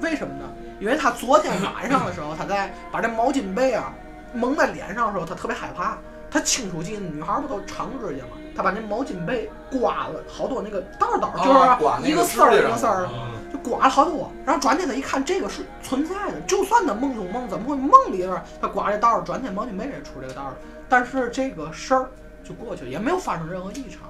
[0.01, 0.49] 为什么呢？
[0.80, 3.93] 因为他昨天晚上的时候，他在把这毛巾被啊
[4.34, 5.97] 蒙在脸上的时候，他特别害怕。
[6.32, 8.38] 他清楚记得女孩不都长指甲吗？
[8.55, 14.32] 他把那毛巾被刮了好多那个道道，啊刮那个就是一个丝儿指甲一个丝儿，嗯就刮了好多。
[14.45, 20.58] 然后转天他一看，这个是存在的，就算他梦中梦，怎么会梦里边他刮这道儿，转天毛巾被也出这个道儿了？
[20.88, 22.10] 但是这个事儿
[22.43, 24.10] 就过去了，也没有发生任何异常。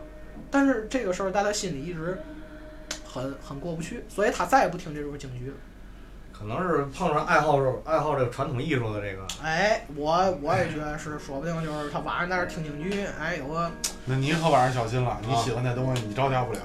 [0.51, 2.19] 但是这个事儿在他心里一直
[3.05, 5.55] 很很过不去，所以他再也不听这种京剧了。
[6.31, 13.69] 可能是碰上爱好爱好这个传统艺术的这个，哎，我我也觉得是，说不定就是他晚上在这儿听京剧，哎，有个
[14.05, 16.59] 那你可晚上小心了，你喜欢那东西你招架不了。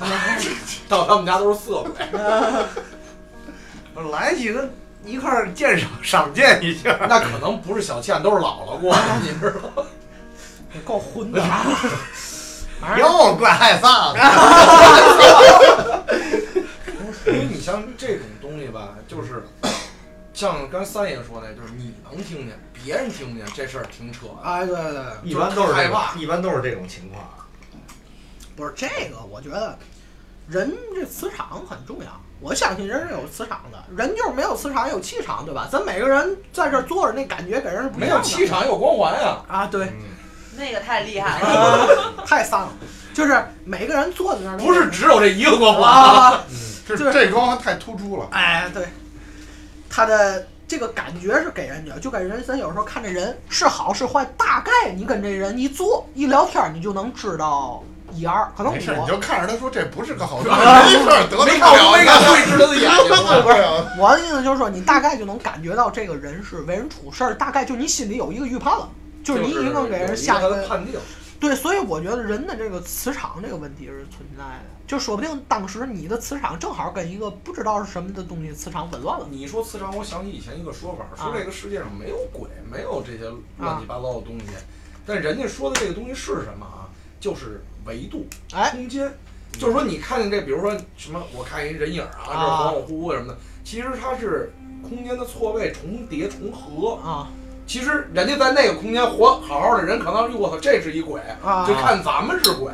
[0.88, 1.84] 到他们家都是色
[3.94, 4.68] 鬼，来几个
[5.04, 6.98] 一块儿鉴赏赏鉴一下。
[7.08, 9.86] 那可能不是小倩，都是姥姥过的，你知道吗？
[10.84, 11.42] 够混的
[12.96, 16.04] 又怪害臊的，
[17.26, 19.44] 因为你像这种东西吧，就是
[20.32, 24.48] 像刚三爷说的，就是你能听见，别人听不见，这事儿挺扯的。
[24.48, 27.22] 哎，对对对，一般都是害怕，一般都是这种情况。
[28.56, 29.78] 不是这个，我觉得
[30.50, 32.06] 人这磁场很重要。
[32.40, 35.68] 我相信人是有磁场的，人就是没有磁场有气场，对吧？
[35.70, 38.22] 咱每个人在这儿坐着，那感觉给人是不一没样的。
[38.22, 39.36] 有气场，有光环呀。
[39.46, 42.14] 啊，对，嗯，那个太厉害了。
[42.26, 42.72] 太丧了。
[43.12, 46.40] 就是每个人坐在那儿，不是只有这一个光环，啊，
[46.86, 48.28] 这就是这光环太突出了。
[48.30, 48.88] 哎，对，
[49.90, 57.82] 他的这个感觉是给人家，就给人咱有时候看这人是好是坏，大概你跟这人一坐一聊天，你就能知道
[58.12, 58.50] 一二。
[58.56, 63.08] 可能没事，你我就看着他说这不是个好 东西，没事儿，得没不了看我没敢对视他的 眼睛。
[63.42, 64.00] 不是。
[64.00, 68.88] 我的意思就是说，你大概就能感觉到这个人是为人处事儿，大概就你心里有一个预判了，
[69.22, 70.98] 就是你已经能给人下他一个判定。
[71.38, 79.26] 对，所以我觉得人的这个磁场这个问题是存在的，就说不定当时你的磁场正好跟一个不知道是什么的东西磁场紊乱了。
[79.30, 83.24] 你说磁场，我想起以前一个说法，说这个世界上没有鬼，没有这些
[83.56, 84.52] 乱七八糟的东西，
[85.06, 86.84] 但人家说的这个东西是什么啊？
[87.18, 89.12] 就是维度、哎，空间。
[89.58, 94.52] 就是说，你看见这，比如说什么，我看一人影啊，这啊恍恍惚惚什么的，其实它是
[94.82, 96.94] 空间的错位、重叠、重合。
[96.96, 97.28] 啊
[97.66, 102.72] 其实人家在那个空间活好好的人，可能我操，这是一鬼，啊，就看咱们是鬼，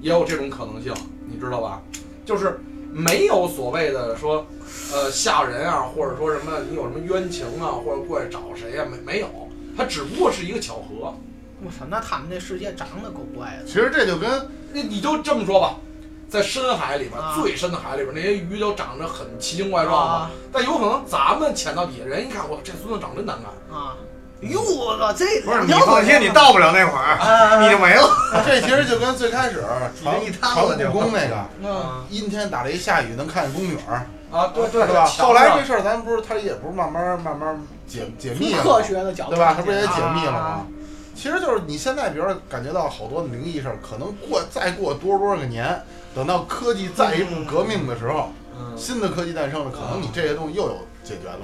[0.00, 0.94] 也有这种可能性，
[1.26, 1.82] 你知道吧？
[2.24, 2.58] 就是
[2.90, 4.46] 没有所谓的说，
[4.94, 9.28] 呃，吓人啊，或者说什么你有什么冤情啊，或者过来找谁呀、没没有，
[9.76, 11.14] 它只不过是一个巧合。
[11.64, 13.64] 我操，那他们那世界长得够怪的。
[13.66, 14.30] 其实这就跟
[14.72, 15.76] 那你就这么说吧，
[16.28, 20.14] 在深海里边，啊最深的海里边，那些鱼都长得很奇形怪状嘛。
[20.14, 23.78] 啊但有可能咱们潜到底下，人一看，我这孙子长真难看。
[23.78, 23.94] 啊！
[24.40, 28.08] 哟，我操，这不是你放心，你到不了那会儿，啊你就没了。
[28.46, 29.62] 这其实就跟最开始
[30.02, 35.04] 传一趟长子就故宫那个嗯阴天打雷下雨能看见宫女儿，啊，对对是吧？
[35.04, 39.52] 后来这事儿咱不是他也不是慢慢慢慢解解密了科吗，学的角度，对吧？
[39.54, 40.66] 他不是也解密了啊吗？
[41.20, 45.78] 其实就是你现在，比如说感觉到好多的灵异事儿，可能过再过多少多少个年，
[46.14, 51.40] 等到科技再一步革命的时候，嗯，新的科技诞生了，可能你这些东西又有解决了，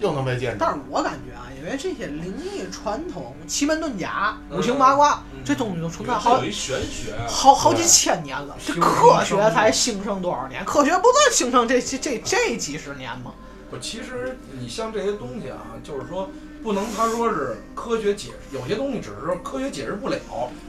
[0.00, 0.58] 又能被见证。
[0.58, 10.64] 但是我感觉啊，因为这些灵异传统、奇门遁甲、嗯五行八卦嗯这东西都存在好有一玄学啊，好好几千年了，这科学才兴盛多少年？
[10.64, 13.32] 科学不就兴盛这这这这几十年吗？
[13.70, 16.28] 不，其实你像这些东西啊，就是说
[16.62, 20.18] 不能他说是科学解释，有些东西只是说科学解释不了，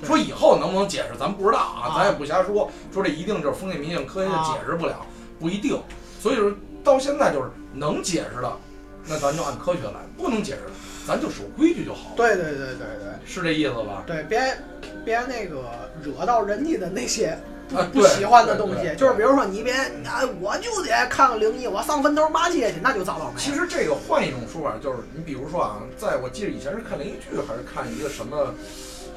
[0.03, 1.95] 说以后能不能解释咱不知道啊，啊。
[1.97, 5.05] 咱也不瞎说，说这一定就是封建迷信，科学就解释不了，
[5.39, 5.79] 不一定。
[6.19, 6.51] 所以说
[6.83, 8.57] 到现在就是能解释的，
[9.07, 10.71] 那咱就按科学来；不能解释的，
[11.05, 13.11] 咱就守规矩就好了，对对对对对。
[13.25, 14.03] 是这意思吧？
[14.07, 14.57] 对，别
[15.03, 15.63] 别那个
[16.01, 17.37] 惹到人家的那些
[17.76, 23.34] 啊，不喜欢的东西，就是比如说你别啊，我就得看个灵异，我上坟头骂街去，那就遭倒霉。
[23.38, 28.53] 其实这个换一种说法，就是你比如说啊，在我记得以前是看灵异剧，还是看一个什么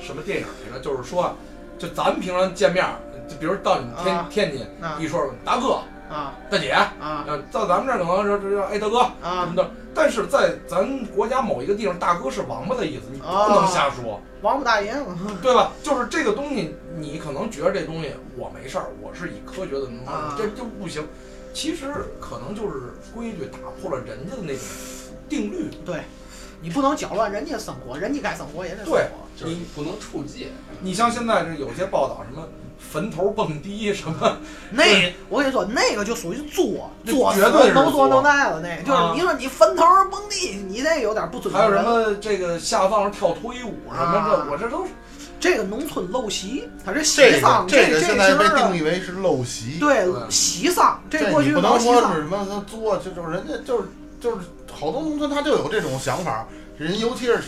[0.00, 0.84] 什么电影来着？
[0.84, 1.34] 就是说，
[1.78, 2.94] 就咱们平常见面儿，
[3.28, 9.56] 就比如到你天、啊天津，啊一说大哥、啊大姐，啊呃，到咱们这儿可能说这叫哎大哥啊什啊么！
[9.56, 15.72] 的，但是在咱国家某一个地方，大哥是王八的意思，你不啊能瞎说，王八大爷嘛，对吧？
[15.82, 21.06] 就是这个东西，你可能觉得这东西我没事儿，我是以科学的能啊这就不行。
[21.52, 21.86] 其实
[22.20, 24.62] 可能就是规矩打破了人家的那种
[25.28, 25.70] 定律。
[25.86, 26.02] 对，
[26.60, 29.24] 你不能搅乱人家生活，人家该生活也得生对活。
[29.36, 30.48] 就是不能触界。
[30.80, 32.48] 你像现在这有些报道，什么
[32.92, 34.36] 坟头蹦迪什么，
[34.70, 34.84] 那
[35.28, 38.60] 我跟你说，那个就属于作作死绝对能作作能耐了。
[38.60, 41.82] 那个就是啊你说你坟头蹦迪，你这有点不尊重还有什。
[41.82, 44.90] 么这个下葬跳脱衣舞什么啊这，我这都是
[45.40, 49.78] 这个农村陋习，他这这喜丧，个这个现在被定义义为是陋习。
[49.80, 53.88] 对对喜丧，这这过去不能说是什么他作，就就是人家就是
[54.20, 56.46] 就是好多农村他就有这种想法，
[56.78, 57.42] 人尤其是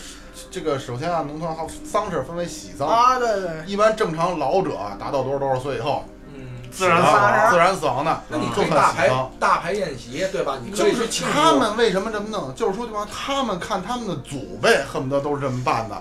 [0.51, 3.65] 这个首先啊，农村好丧事分为喜丧，啊，对对。
[3.65, 6.47] 一般正常老者达到多少多少岁以后，嗯。
[6.71, 9.31] 自然死死亡自然死亡的，那你可就算大排喜丧。
[9.39, 10.57] 大排宴席，对吧？
[10.63, 11.07] 你就是。
[11.23, 12.53] 他们为什么这么弄？
[12.53, 13.07] 就是说，对吧？
[13.11, 15.97] 他们看他们的祖辈，恨不得都是这么办的，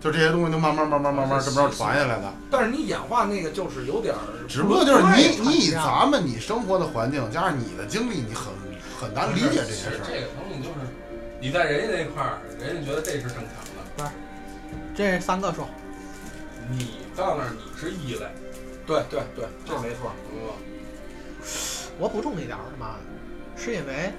[0.00, 2.32] 就这些东西都慢慢慢慢慢慢这么着传下来的。
[2.50, 8.46] 但是你演化那个就是有点儿，只不过就是你你以咱们你生活的环境加上你的经历，你很
[8.98, 10.06] 很难理解这些事儿。
[10.06, 10.86] 这个东西就是
[11.40, 13.63] 你在人家那块儿，人家觉得这是正常
[13.96, 14.10] 的，
[14.94, 15.68] 这三个说，
[16.70, 18.26] 你到那儿你是异类，
[18.86, 20.12] 对对对，这没错。
[20.32, 20.38] 嗯，
[21.98, 22.96] 我补充一点儿是嘛？
[23.56, 24.12] 是因为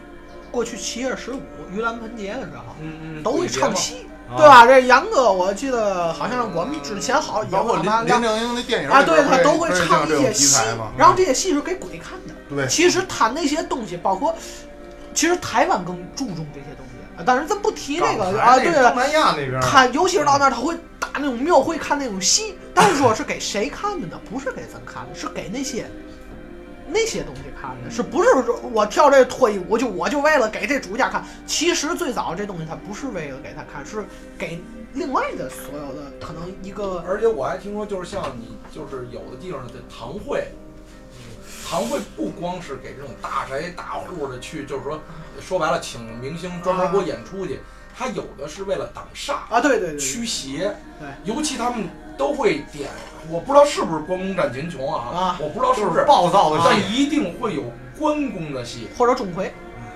[0.50, 1.42] 过去七月十五
[1.74, 4.66] 盂兰盆节的时候，嗯嗯都会唱戏，啊对吧？
[4.66, 10.58] 这杨哥，我记得好像我们之前好包括林林让正英那电影啊，对他都会唱一些戏
[10.98, 12.34] 然后这些戏是给鬼看的。
[12.48, 14.34] 对，其实他那些东西，包括
[15.14, 18.58] 其实台湾更注重这些东西，啊但是咱不提这个啊。
[18.58, 24.20] 对了，东南亚那边儿他尤其是到那儿，他会打那种庙会看那种戏，但是说是给谁看的呢？
[24.30, 25.86] 不是给咱看的，是给那些
[26.88, 31.24] 那些东西看的，是不是说我跳这脱衣舞就我就为了给这主家看？
[31.46, 34.04] 其实最早这东西它不是为了给他看，是
[34.38, 34.62] 给
[34.94, 40.48] 另外的所有的可能一个而且我还听说，就是像你，就是有的地方的堂会，
[41.68, 45.02] 堂会不光是给这种大宅大户的去，就是说
[45.42, 47.60] 说白了，请明星专门给我演出去，
[47.98, 52.90] 他有的是为了挡煞、啊，对对对对，驱邪，对，尤其他们都会点，
[53.30, 57.64] 我不知道是不是关公战秦琼啊，啊我不知道是不是是，暴躁的但，一定会有
[57.98, 58.88] 关公的戏。
[58.98, 59.50] 或者钟馗。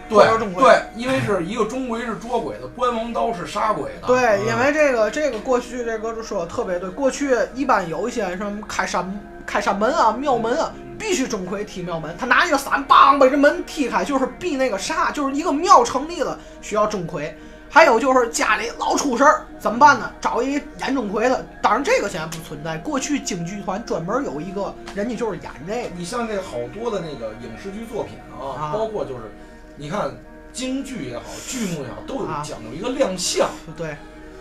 [0.09, 4.07] 对或者钟馗对，因为是一个钟馗是捉鬼的，关王刀是杀鬼的。
[4.07, 17.33] 对，嗯因为这个这个过去这个说的特别对，过去一般有一些什么开山开山门啊、庙门啊，必须钟馗踢庙门，他拿一个伞梆把这门踢开，就是避那个煞，就是一个庙成立了需要钟馗。
[17.71, 20.11] 还有就是家里老出事儿怎么办呢？
[20.19, 22.77] 找一演钟馗的，当然这个现在不存在。
[22.79, 29.31] 过去京剧团专门有一个人家就是演这个，你像这好多的那个影视剧作品啊，啊包括就是
[29.77, 30.11] 你看
[30.51, 33.47] 京剧也好，剧目也好，都有啊讲究一个亮相。
[33.77, 33.95] 对，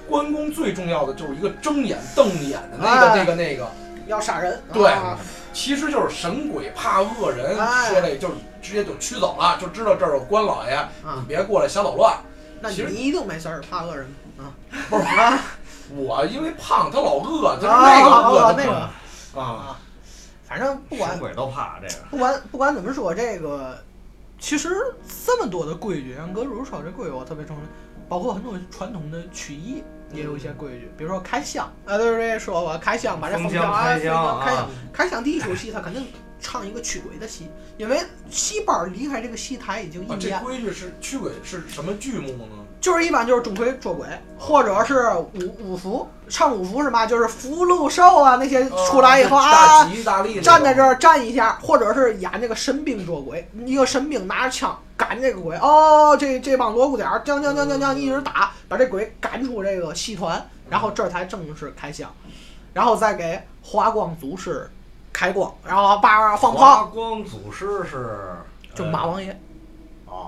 [0.09, 3.71] 关公最重要的就是一个睁眼瞪眼的那个、哎那个那个，
[4.09, 5.17] 要杀人，对啊
[5.53, 10.71] 其实就是神鬼怕恶人，哎说这就是直接就驱走了，就知道这儿有关老爷，
[11.03, 12.17] 你啊，别过来瞎捣乱。
[12.61, 14.07] 那其实你一定没事儿，怕恶人
[14.37, 14.51] 啊
[14.91, 15.39] 不是啊
[15.95, 19.79] 我因为胖，他老饿，就是啊那个饿那个，啊，
[20.47, 21.95] 反正不管神鬼都怕这个。
[22.11, 23.79] 不管不管怎么说，这个
[24.39, 24.71] 其实
[25.25, 27.65] 这么多的规矩，像葛如说这规矩我特别承认，
[28.09, 29.83] 包括很多传统的曲艺
[30.13, 31.67] 也有一些规矩，比如说开箱。
[31.85, 35.23] 啊，对对对，说我开箱把这封箱箱啊，开箱开箱啊，开箱。
[35.23, 36.07] 第一出戏他肯定
[36.41, 38.01] 唱一个驱鬼的戏，因为
[38.31, 42.65] 戏班离开这个戏台已经一年，这年，规矩是驱鬼是什么剧目呢？
[42.81, 44.07] 就是一般就是钟馗捉鬼，
[44.39, 47.05] 或者是五五福，唱五福是嘛？
[47.05, 62.09] 就是福禄寿啊那些出来以后哦啊大，吉大利站在这儿站一下，或者是演这个神兵捉鬼，一个神兵拿着枪赶这个鬼，哦，这这帮锣鼓点儿，将将将将将一直打，把这鬼赶出这个戏团，然后这才正式开箱，
[62.73, 64.71] 然后再给华光祖师
[65.13, 68.37] 开光，然后叭叭放华炮，光祖师是
[68.75, 69.37] 就马王爷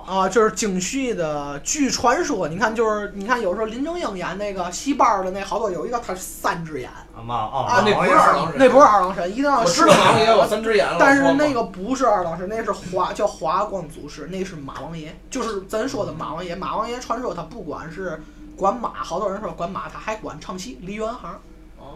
[0.07, 16.55] 啊，啊，就是京剧的据传说，你看就是你看有时候林正英演那个戏班儿的那好多有一个他是三只眼，啊妈啊，啊那不是二郎神，那不是二郎神，一定要我知道马王爷有三只眼了，但是那个不是二郎神，那是华叫华光祖师，那是马王爷，就是咱说的马王爷。
[16.55, 18.23] 马王爷传说他不管是
[18.57, 21.39] 管马，好多人说管马，他还管唱戏梨园行。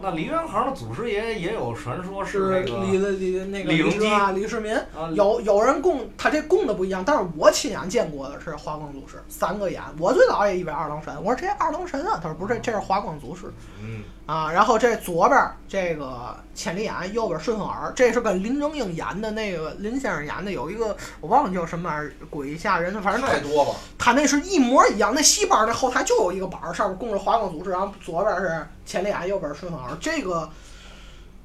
[0.04, 4.74] 那梨园行的祖师爷也有传说是那个李李那个李隆基啊，李世民。
[4.76, 9.80] 啊，有有人供他这供的不一样，但是我亲眼见过的是华光祖师，三个眼。
[9.98, 13.46] 我最早也以为二郎神，我说这二郎神啊，他说不是，这是华光祖师
[13.82, 14.50] 嗯，啊。
[14.50, 23.72] 然后这左边这个千里眼，右边顺风耳，这是跟林正英演的那个林先生演的有一个我忘了叫什么玩意儿，鬼吓人的，反正他太多吧。
[23.98, 25.12] 他那是一模一样。
[25.14, 29.96] 那戏班那后台就有一个板儿，上面供着华光祖师，然后左边是千里眼，右边是顺风耳。
[30.00, 30.48] 这个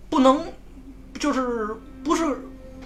[0.09, 0.45] 不能
[1.19, 2.23] 就是不是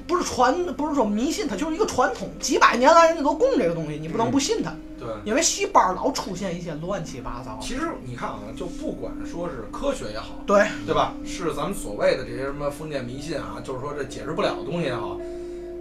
[0.08, 7.58] 不是传，不是说迷信，它就是一个传统，几百年来人家都供这个东西，你不能不信它，对，因为戏班儿老出现一些乱七八糟。
[7.62, 10.64] 其实你看啊，就不管说是科学也好，对。
[10.86, 11.14] 对吧？
[11.26, 15.18] 是咱们所谓的这些什么封建迷信啊，就是说这解释不了的东西也好，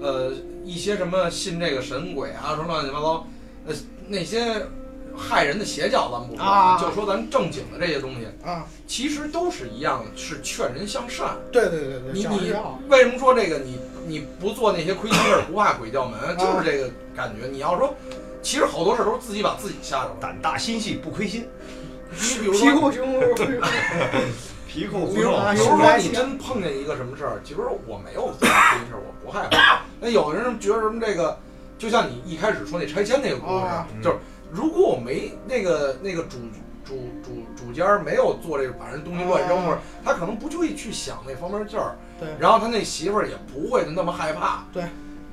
[0.00, 0.32] 呃，
[0.64, 3.26] 一些什么信这个神鬼啊，什么乱七八糟，
[3.66, 3.74] 呃，
[4.08, 4.64] 那些
[5.16, 11.36] 害人的邪教咱们不说，啊就说咱正经的这些东西，啊，其实都是一样的，是劝人向善。
[11.50, 12.54] 对对对对，你你
[12.88, 13.58] 为什么说这个？
[13.58, 17.46] 你你不做那些亏心事儿，不怕鬼叫门，就是这个感觉。
[17.48, 17.94] 你要说，
[18.42, 20.16] 其实好多事儿都是自己把自己吓着了。
[20.20, 21.48] 胆大心细不亏心，
[22.10, 23.20] 你比如说皮说，裤胸
[24.66, 29.82] 皮裤比如胡肉啊比如说你真碰见一个什么事儿， 其实我没有做亏心事儿，我不害怕。
[30.00, 31.38] 那有的人觉得什么这个，
[31.78, 34.16] 就像你一开始说那拆迁那个故事啊，就是
[34.50, 36.38] 如果我没那个那个主
[36.84, 41.94] 主主主家没有做这个把人东西乱扔，啊或者他可能不会去想那方面劲儿。
[42.24, 44.64] 对然后他那媳妇儿也不会那么害怕。
[44.72, 44.84] 对，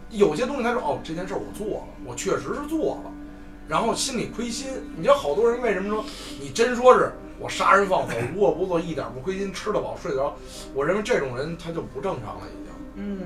[0.10, 3.12] 有些东西他说哦，这件事儿我做了，我确实是做了，
[3.68, 4.68] 然后心里亏心。
[4.96, 6.04] 你知道好多人为什么说
[6.42, 10.36] 你真说是我杀人放火无恶不作，一点不亏心，吃得饱睡得着？
[10.74, 12.74] 我认为这种人他就不正常了，已经。
[13.02, 13.22] 嗯，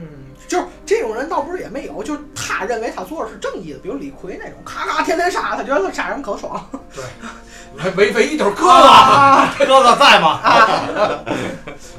[0.48, 6.64] 就是这种人倒不是也没有，就是他认为他做的是正义的，比如李逵那种，咔咔天天杀，他觉得他杀人可爽。
[6.94, 7.04] 对
[7.96, 10.40] 唯唯一就是哥哥，啊哥哥在吗？
[10.44, 11.26] 啊，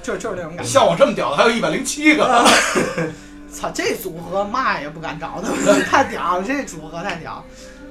[0.02, 0.64] 就就是这种感觉。
[0.64, 2.46] 像我这么屌的还有一百零七个。
[3.52, 5.50] 操，这组合嘛也不敢找他，
[5.90, 7.44] 太屌了，这组合太屌。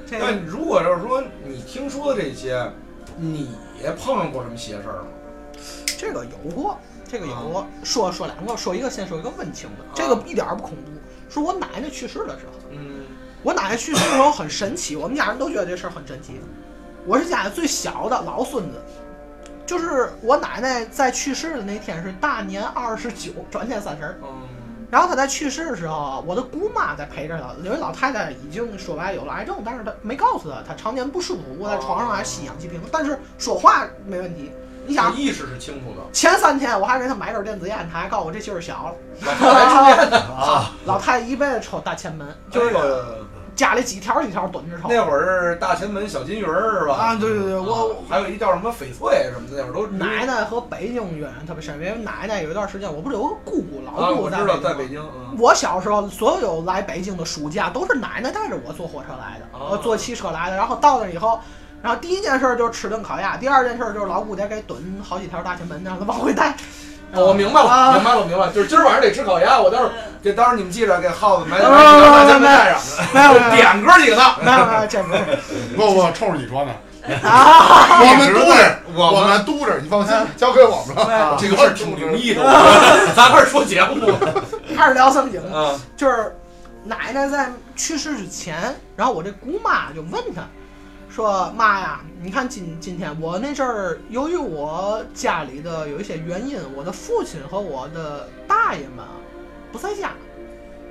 [0.09, 2.71] 这那如果要是说你听说的这些，
[3.17, 3.49] 你
[4.01, 5.07] 碰上过什么邪事儿吗？
[5.97, 6.79] 这个有过，
[7.13, 7.67] 这个有过。
[7.83, 10.91] 说说两个，说一个先说一个温情的，这啊个一点儿不恐怖。
[11.29, 13.05] 说我奶奶去世的时候，嗯，
[13.43, 16.41] 我奶奶去世的时候很神奇，我们家人都觉得这事儿很神奇。
[17.05, 18.81] 我是家里最小的老孙子，
[19.63, 24.17] 就是我奶奶在去世的那天是大年二十九，转天三十儿。
[24.23, 24.47] 嗯，
[24.89, 34.51] 然后她在去世的时候，我的姑妈在陪着她，因为老太太已经说白了有了癌症，但是她没告诉她，她常年不舒服，卧在床上还吸氧气瓶，但是说话没问题。
[34.85, 36.01] 你想，意识是清楚的。
[36.11, 38.95] 前三天我还给他买根电子烟，他还告诉我这劲儿小了。
[39.21, 42.75] 老太太抽烟的啊，老太太一辈子抽大前门，就是
[43.55, 44.87] 家里几条几条蹲着抽。
[44.89, 46.95] 那会儿是大前门小金鱼儿是吧？
[46.95, 55.01] 啊，对对对，我啊还有一叫什么翡翠什么的，那会儿都奶奶和北京渊源特别深，因为奶奶有一段时间，我不是有个姑姑，啊，老姑姑我知道在北京
[55.37, 60.55] 我小时候，所有来北京的暑假都是奶奶带着我坐火车来的，哦我坐汽车来的。
[60.55, 61.39] 然后到那以后，
[61.83, 66.55] 然后第一件事就是吃顿烤鸭，第二件事就是老姑得给炖好几条大前门，让他往回带。
[67.13, 69.91] 哦，我明白了，啊明白了，明白了，就是今儿晚上得吃烤鸭，我待会儿
[70.23, 72.81] 给，到时候你们记着给耗子买买啊几条大前门带上，
[73.13, 74.23] 没有没有没有点哥几个呢。
[74.41, 75.19] 没有没有，这不是
[75.75, 76.71] 不不，冲着你说呢，
[77.21, 81.37] 啊， 我们督着，我们我们督着，你放心，交给我们了。
[81.37, 83.99] 这个事儿挺灵异的， 我觉得咱开始说节目
[84.75, 85.55] 开始聊正经的。
[85.55, 85.77] 啊。
[85.97, 86.33] 就是
[86.85, 90.41] 奶奶在去世之前，然后我这姑妈就问她，
[91.13, 99.11] 说妈呀，你看今今天我那阵儿，由于我家里的有一些原因，我的父亲和我的大爷们啊
[99.71, 100.13] 不在家，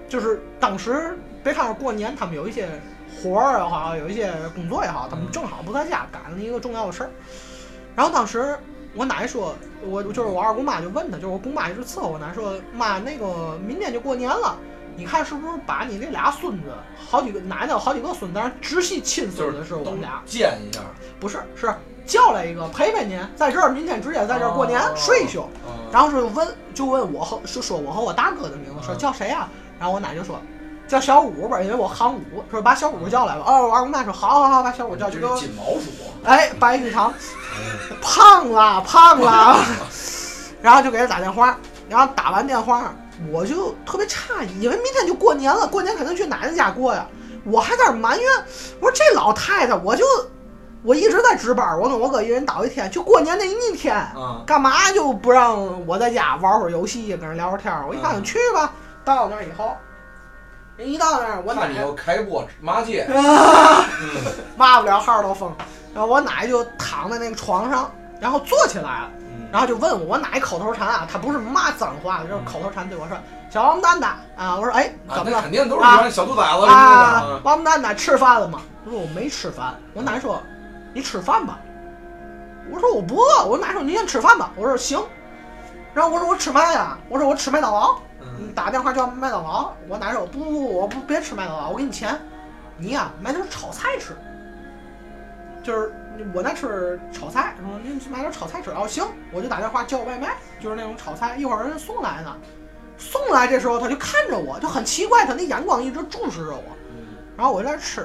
[0.08, 2.68] 就是当时别看是过年，他们有一些
[3.16, 7.10] 活儿也好，有一些工作也好，他们正好不在家，赶了一个重要的事儿。
[7.96, 8.56] 然后当时
[8.94, 14.56] 我奶说，我就是我二姑妈就问她，就是我姑妈一直伺候我奶说，妈，那个明天就过年了。
[14.96, 16.72] 你看是不是把你那俩孙子，
[17.10, 20.80] 好几个奶奶有好几个孙子，直系亲孙子是我们俩，见一下，
[21.18, 21.74] 不是是
[22.04, 24.92] 叫来一个陪陪您，在这儿明天直接在这儿过年、哦。
[24.96, 25.48] 睡一宿。
[25.66, 29.46] 嗯然后就问就问我和就说我和我大哥的名字，说嗯叫谁呀、
[29.78, 30.40] 然后我奶就说
[30.88, 33.44] 叫小五吧，因为我行五，说把小五叫来吧。
[33.46, 35.90] 哦，我二姑妈说好好好，把小五叫去给我这是锦毛鼠，
[36.24, 37.12] 哎，白玉堂，
[38.00, 39.58] 胖了，胖了，
[40.62, 41.58] 然后就给他打电话，
[41.90, 42.94] 然后打完电话，
[43.30, 47.06] 我就特别诧异，因为明天就过年了，过年肯定去奶奶家过呀，
[47.44, 48.30] 我还在那儿埋怨，
[48.80, 50.04] 我说这老太太，我就
[50.82, 57.86] 我一直在值班，我跟我哥一人倒一天，就过年那一天，啊，干嘛就不让我在家玩会儿游戏，跟人聊会儿天儿？
[57.86, 58.72] 我一看，嗯去吧。
[59.04, 59.76] 到那儿以后，
[60.76, 63.08] 人一到那儿，我奶看你又开播骂街，
[64.56, 65.52] 骂不了号都疯。
[65.94, 69.21] 然后我奶就躺在那个床上，然后坐起来了，嗯
[69.52, 71.06] 然后就问我，我哪一口头禅啊？
[71.10, 73.16] 他不是骂脏话，就是口头禅对我说
[73.52, 77.40] ：“小王八蛋蛋啊！”我说：“哎，啊怎么了那肯定都是小兔崽子啊的？
[77.44, 80.42] 王蛋蛋吃饭了吗？”我说：“我没吃饭。”我奶说
[80.94, 81.58] ：“你吃饭吧。”
[82.72, 84.98] 我说：“我不饿。”我奶说：“你先吃饭吧。”我说：“行。”
[85.92, 87.94] 然后我说：“我吃嘛呀？”我说：“我吃麦当劳。”
[88.56, 89.70] 打电话叫麦当劳。
[89.86, 92.18] 我奶说：“不不不，我不别吃麦当劳，我给你钱，
[92.78, 94.16] 你呀、买点炒菜吃。”
[95.62, 95.92] 就是
[96.34, 98.70] 我那吃炒菜，说你买点炒菜吃。
[98.70, 102.36] 哦，行，我就打电话叫外卖，就是那种炒菜，一会儿人送来呢。
[102.98, 106.64] 送来这时候他就看着我，就很奇怪，他那眼光一直注视着我。
[107.36, 108.02] 然后我就在那吃，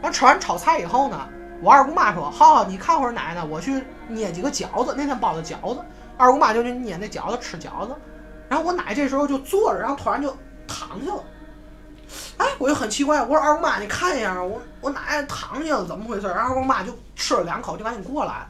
[0.00, 1.28] 然后吃完炒菜以后呢，
[1.60, 4.94] 我二姑妈说：“浩浩，你看会儿奶奶，我去捏几个饺子。
[4.96, 5.80] 那天包的饺子，
[6.16, 7.94] 二姑妈就去捏那饺子吃饺子。
[8.48, 10.34] 然后我奶这时候就坐着，然后突然就
[10.66, 11.22] 躺下了。
[12.38, 16.26] 哎，我就很奇怪，我说二姑妈，你看一下，我我奶奶躺下了，怎么回事？
[16.26, 18.46] 然后二姑妈就吃了两口，就赶紧过来。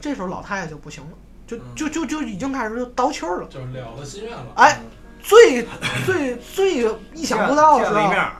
[0.00, 1.10] 这时候老太太就不行了，
[1.46, 3.46] 就就就就已经开始就倒气儿了。
[3.48, 4.46] 就是了他心愿了。
[4.56, 4.80] 哎，
[5.22, 5.66] 最
[6.04, 8.30] 最最意想不到的是见了一面，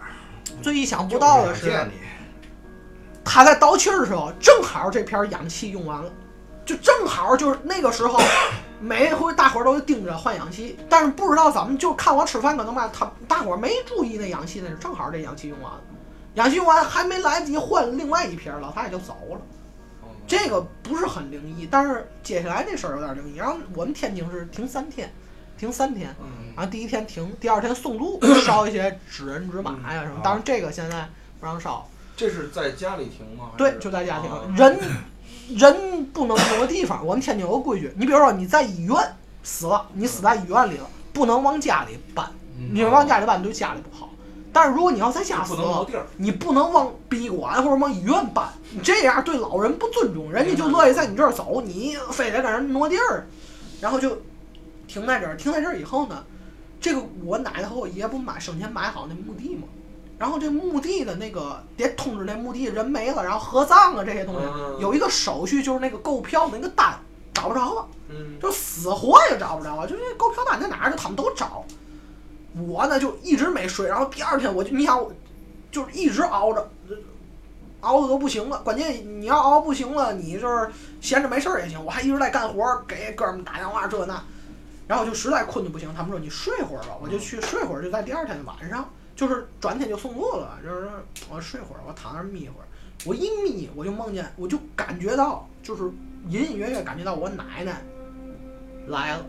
[0.62, 1.86] 最意想不到的是
[3.24, 6.10] 他在倒气儿的时候，正好这片氧气用完了，
[6.70, 8.20] 就正好就是那个时候，
[8.80, 15.80] 每回大伙儿都盯着换氧气，但是不知道怎么就看我吃饭可能吧，他大伙儿没注意那氧气，那是正好这氧气用完了，
[16.34, 19.40] 氧气用完还没来得及换另外一瓶，老太太就走了。
[20.28, 23.36] 这个不是很灵异，但是接下来这事儿有点灵异。
[23.36, 25.12] 然后我们天津是停三天，
[25.58, 30.20] 停三天，嗯然后第一天停，第二天送路， 烧一些纸人纸马呀什么。
[30.22, 31.08] 当然这个现在
[31.40, 31.84] 不让烧，
[32.16, 33.50] 这是在家里停吗？
[33.58, 34.78] 对，就在家庭啊，人
[35.56, 37.04] 人不能挪地方。
[37.04, 38.96] 我们天津有个规矩，你比如说你在医院
[39.42, 42.26] 死了，你死在医院里了，不能往家里搬，
[42.58, 44.10] 嗯你往家里搬对家里不好。
[44.52, 45.86] 但是如果你要在家死了。
[46.16, 53.26] 你不能往殡仪馆或者往医院搬，你这样对老人不尊重，人家就乐意在你这儿走，你非得跟人挪地儿，
[53.80, 54.18] 然后就
[54.88, 55.36] 停在这儿。
[55.36, 56.24] 停在这儿以后呢，
[56.80, 59.68] 这个我奶奶和我爷不买生前买好那墓地嘛，
[60.20, 66.94] 然后这墓地的那个得通知那墓地人没了，然后合葬啊这些东西，嗯有一个手续就是那个购票的那个单
[67.32, 67.88] 找不着了。
[68.10, 69.86] 嗯就死活也找不着啊！
[69.86, 71.64] 就是购票单在哪儿，就他们都找。
[72.66, 75.10] 我呢就一直没睡，然后第二天我就你想我，
[75.70, 76.68] 就是一直熬着，
[77.80, 78.58] 熬的都不行了。
[78.64, 84.22] 关键你要熬不行了，你就是闲着没事儿也行，我还一直在干活儿，给哥们打电话这那，
[84.86, 88.90] 然后就实在困的不行，他们说你睡会儿吧，我就去睡会儿，就在第二天的晚上，
[89.20, 90.88] 就是转天就送路了，就是
[91.28, 92.64] 我睡会儿，我躺那儿眯一会儿，
[93.04, 95.82] 我一眯我就梦见，我就感觉到就是
[96.30, 97.82] 隐隐约约感觉到我奶奶
[98.86, 99.26] 来了，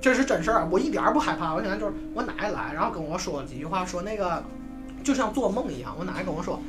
[0.00, 1.52] 这是真事儿啊，我一点儿不害怕。
[1.52, 4.40] 我现在就是我奶奶来，然后跟我说了几句话，说那个
[5.02, 5.96] 就像做梦一样。
[5.98, 6.60] 我奶奶跟我说：“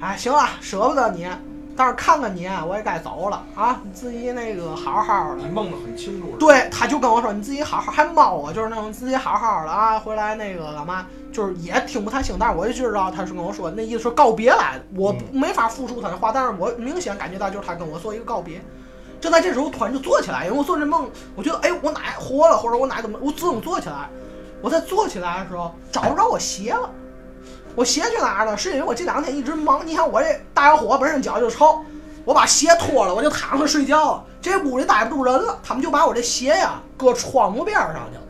[0.00, 1.28] 哎，行了，舍不得你，
[1.76, 5.50] 但是看看你，我也该走了啊，你自己那个好好的你。
[5.50, 18.60] 梦得很清楚。”对，他就跟我说：“你自己好好，还猫我，就是那种自己好好的啊，回来那个干嘛，就是也听不太清，但是我就知道他是跟我说那意思是告别来的，我没法复述他的话，但是我明显感觉到就是他跟我做一个告别。
[19.20, 24.08] 正在这时候，突然就坐起来，因为我做这梦，我觉得哎，我奶活了，或者我奶怎么，我自动坐起来。
[24.60, 26.90] 我在坐起来的时候找不着我鞋了，
[27.74, 28.56] 我鞋去哪儿了？
[28.56, 31.80] 是因为我这两天一直忙，你看我这大小伙本身脚就臭，
[32.24, 34.24] 我把鞋脱了，我就躺着睡觉了。
[34.40, 38.22] 这屋里待不住人了，他们就把我这鞋呀搁窗户边上去了。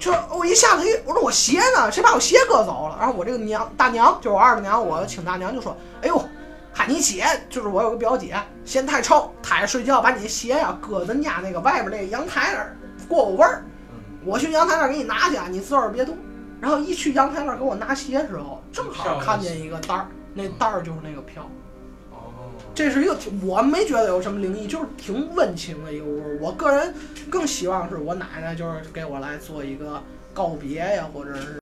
[0.00, 1.92] 就是我一下子一，我说我鞋呢？
[1.92, 2.96] 谁把我鞋搁走了？
[2.98, 6.24] 然后我这个娘大娘，就是我二大娘，我请大娘就说：“哎呦，
[6.72, 8.34] 喊你姐，就是我有个表姐，
[8.64, 12.76] 嫌太臭，她也睡觉，把你鞋呀搁咱家那个外边那个阳台那儿
[13.06, 13.62] 过过味儿。
[14.24, 16.16] 我去阳台那儿给你拿去，啊，你自个儿别动。
[16.62, 21.46] 然后一去阳台那儿给我拿鞋的时候，正好看见一个袋儿，那袋儿就是那个票。
[22.74, 26.38] 这是一个挺我没觉得有什么灵异，就是挺温情的一个屋。
[26.40, 26.94] 我个人
[27.28, 30.02] 更希望是我奶奶就是给我来做一个
[30.32, 31.58] 告别呀，或者是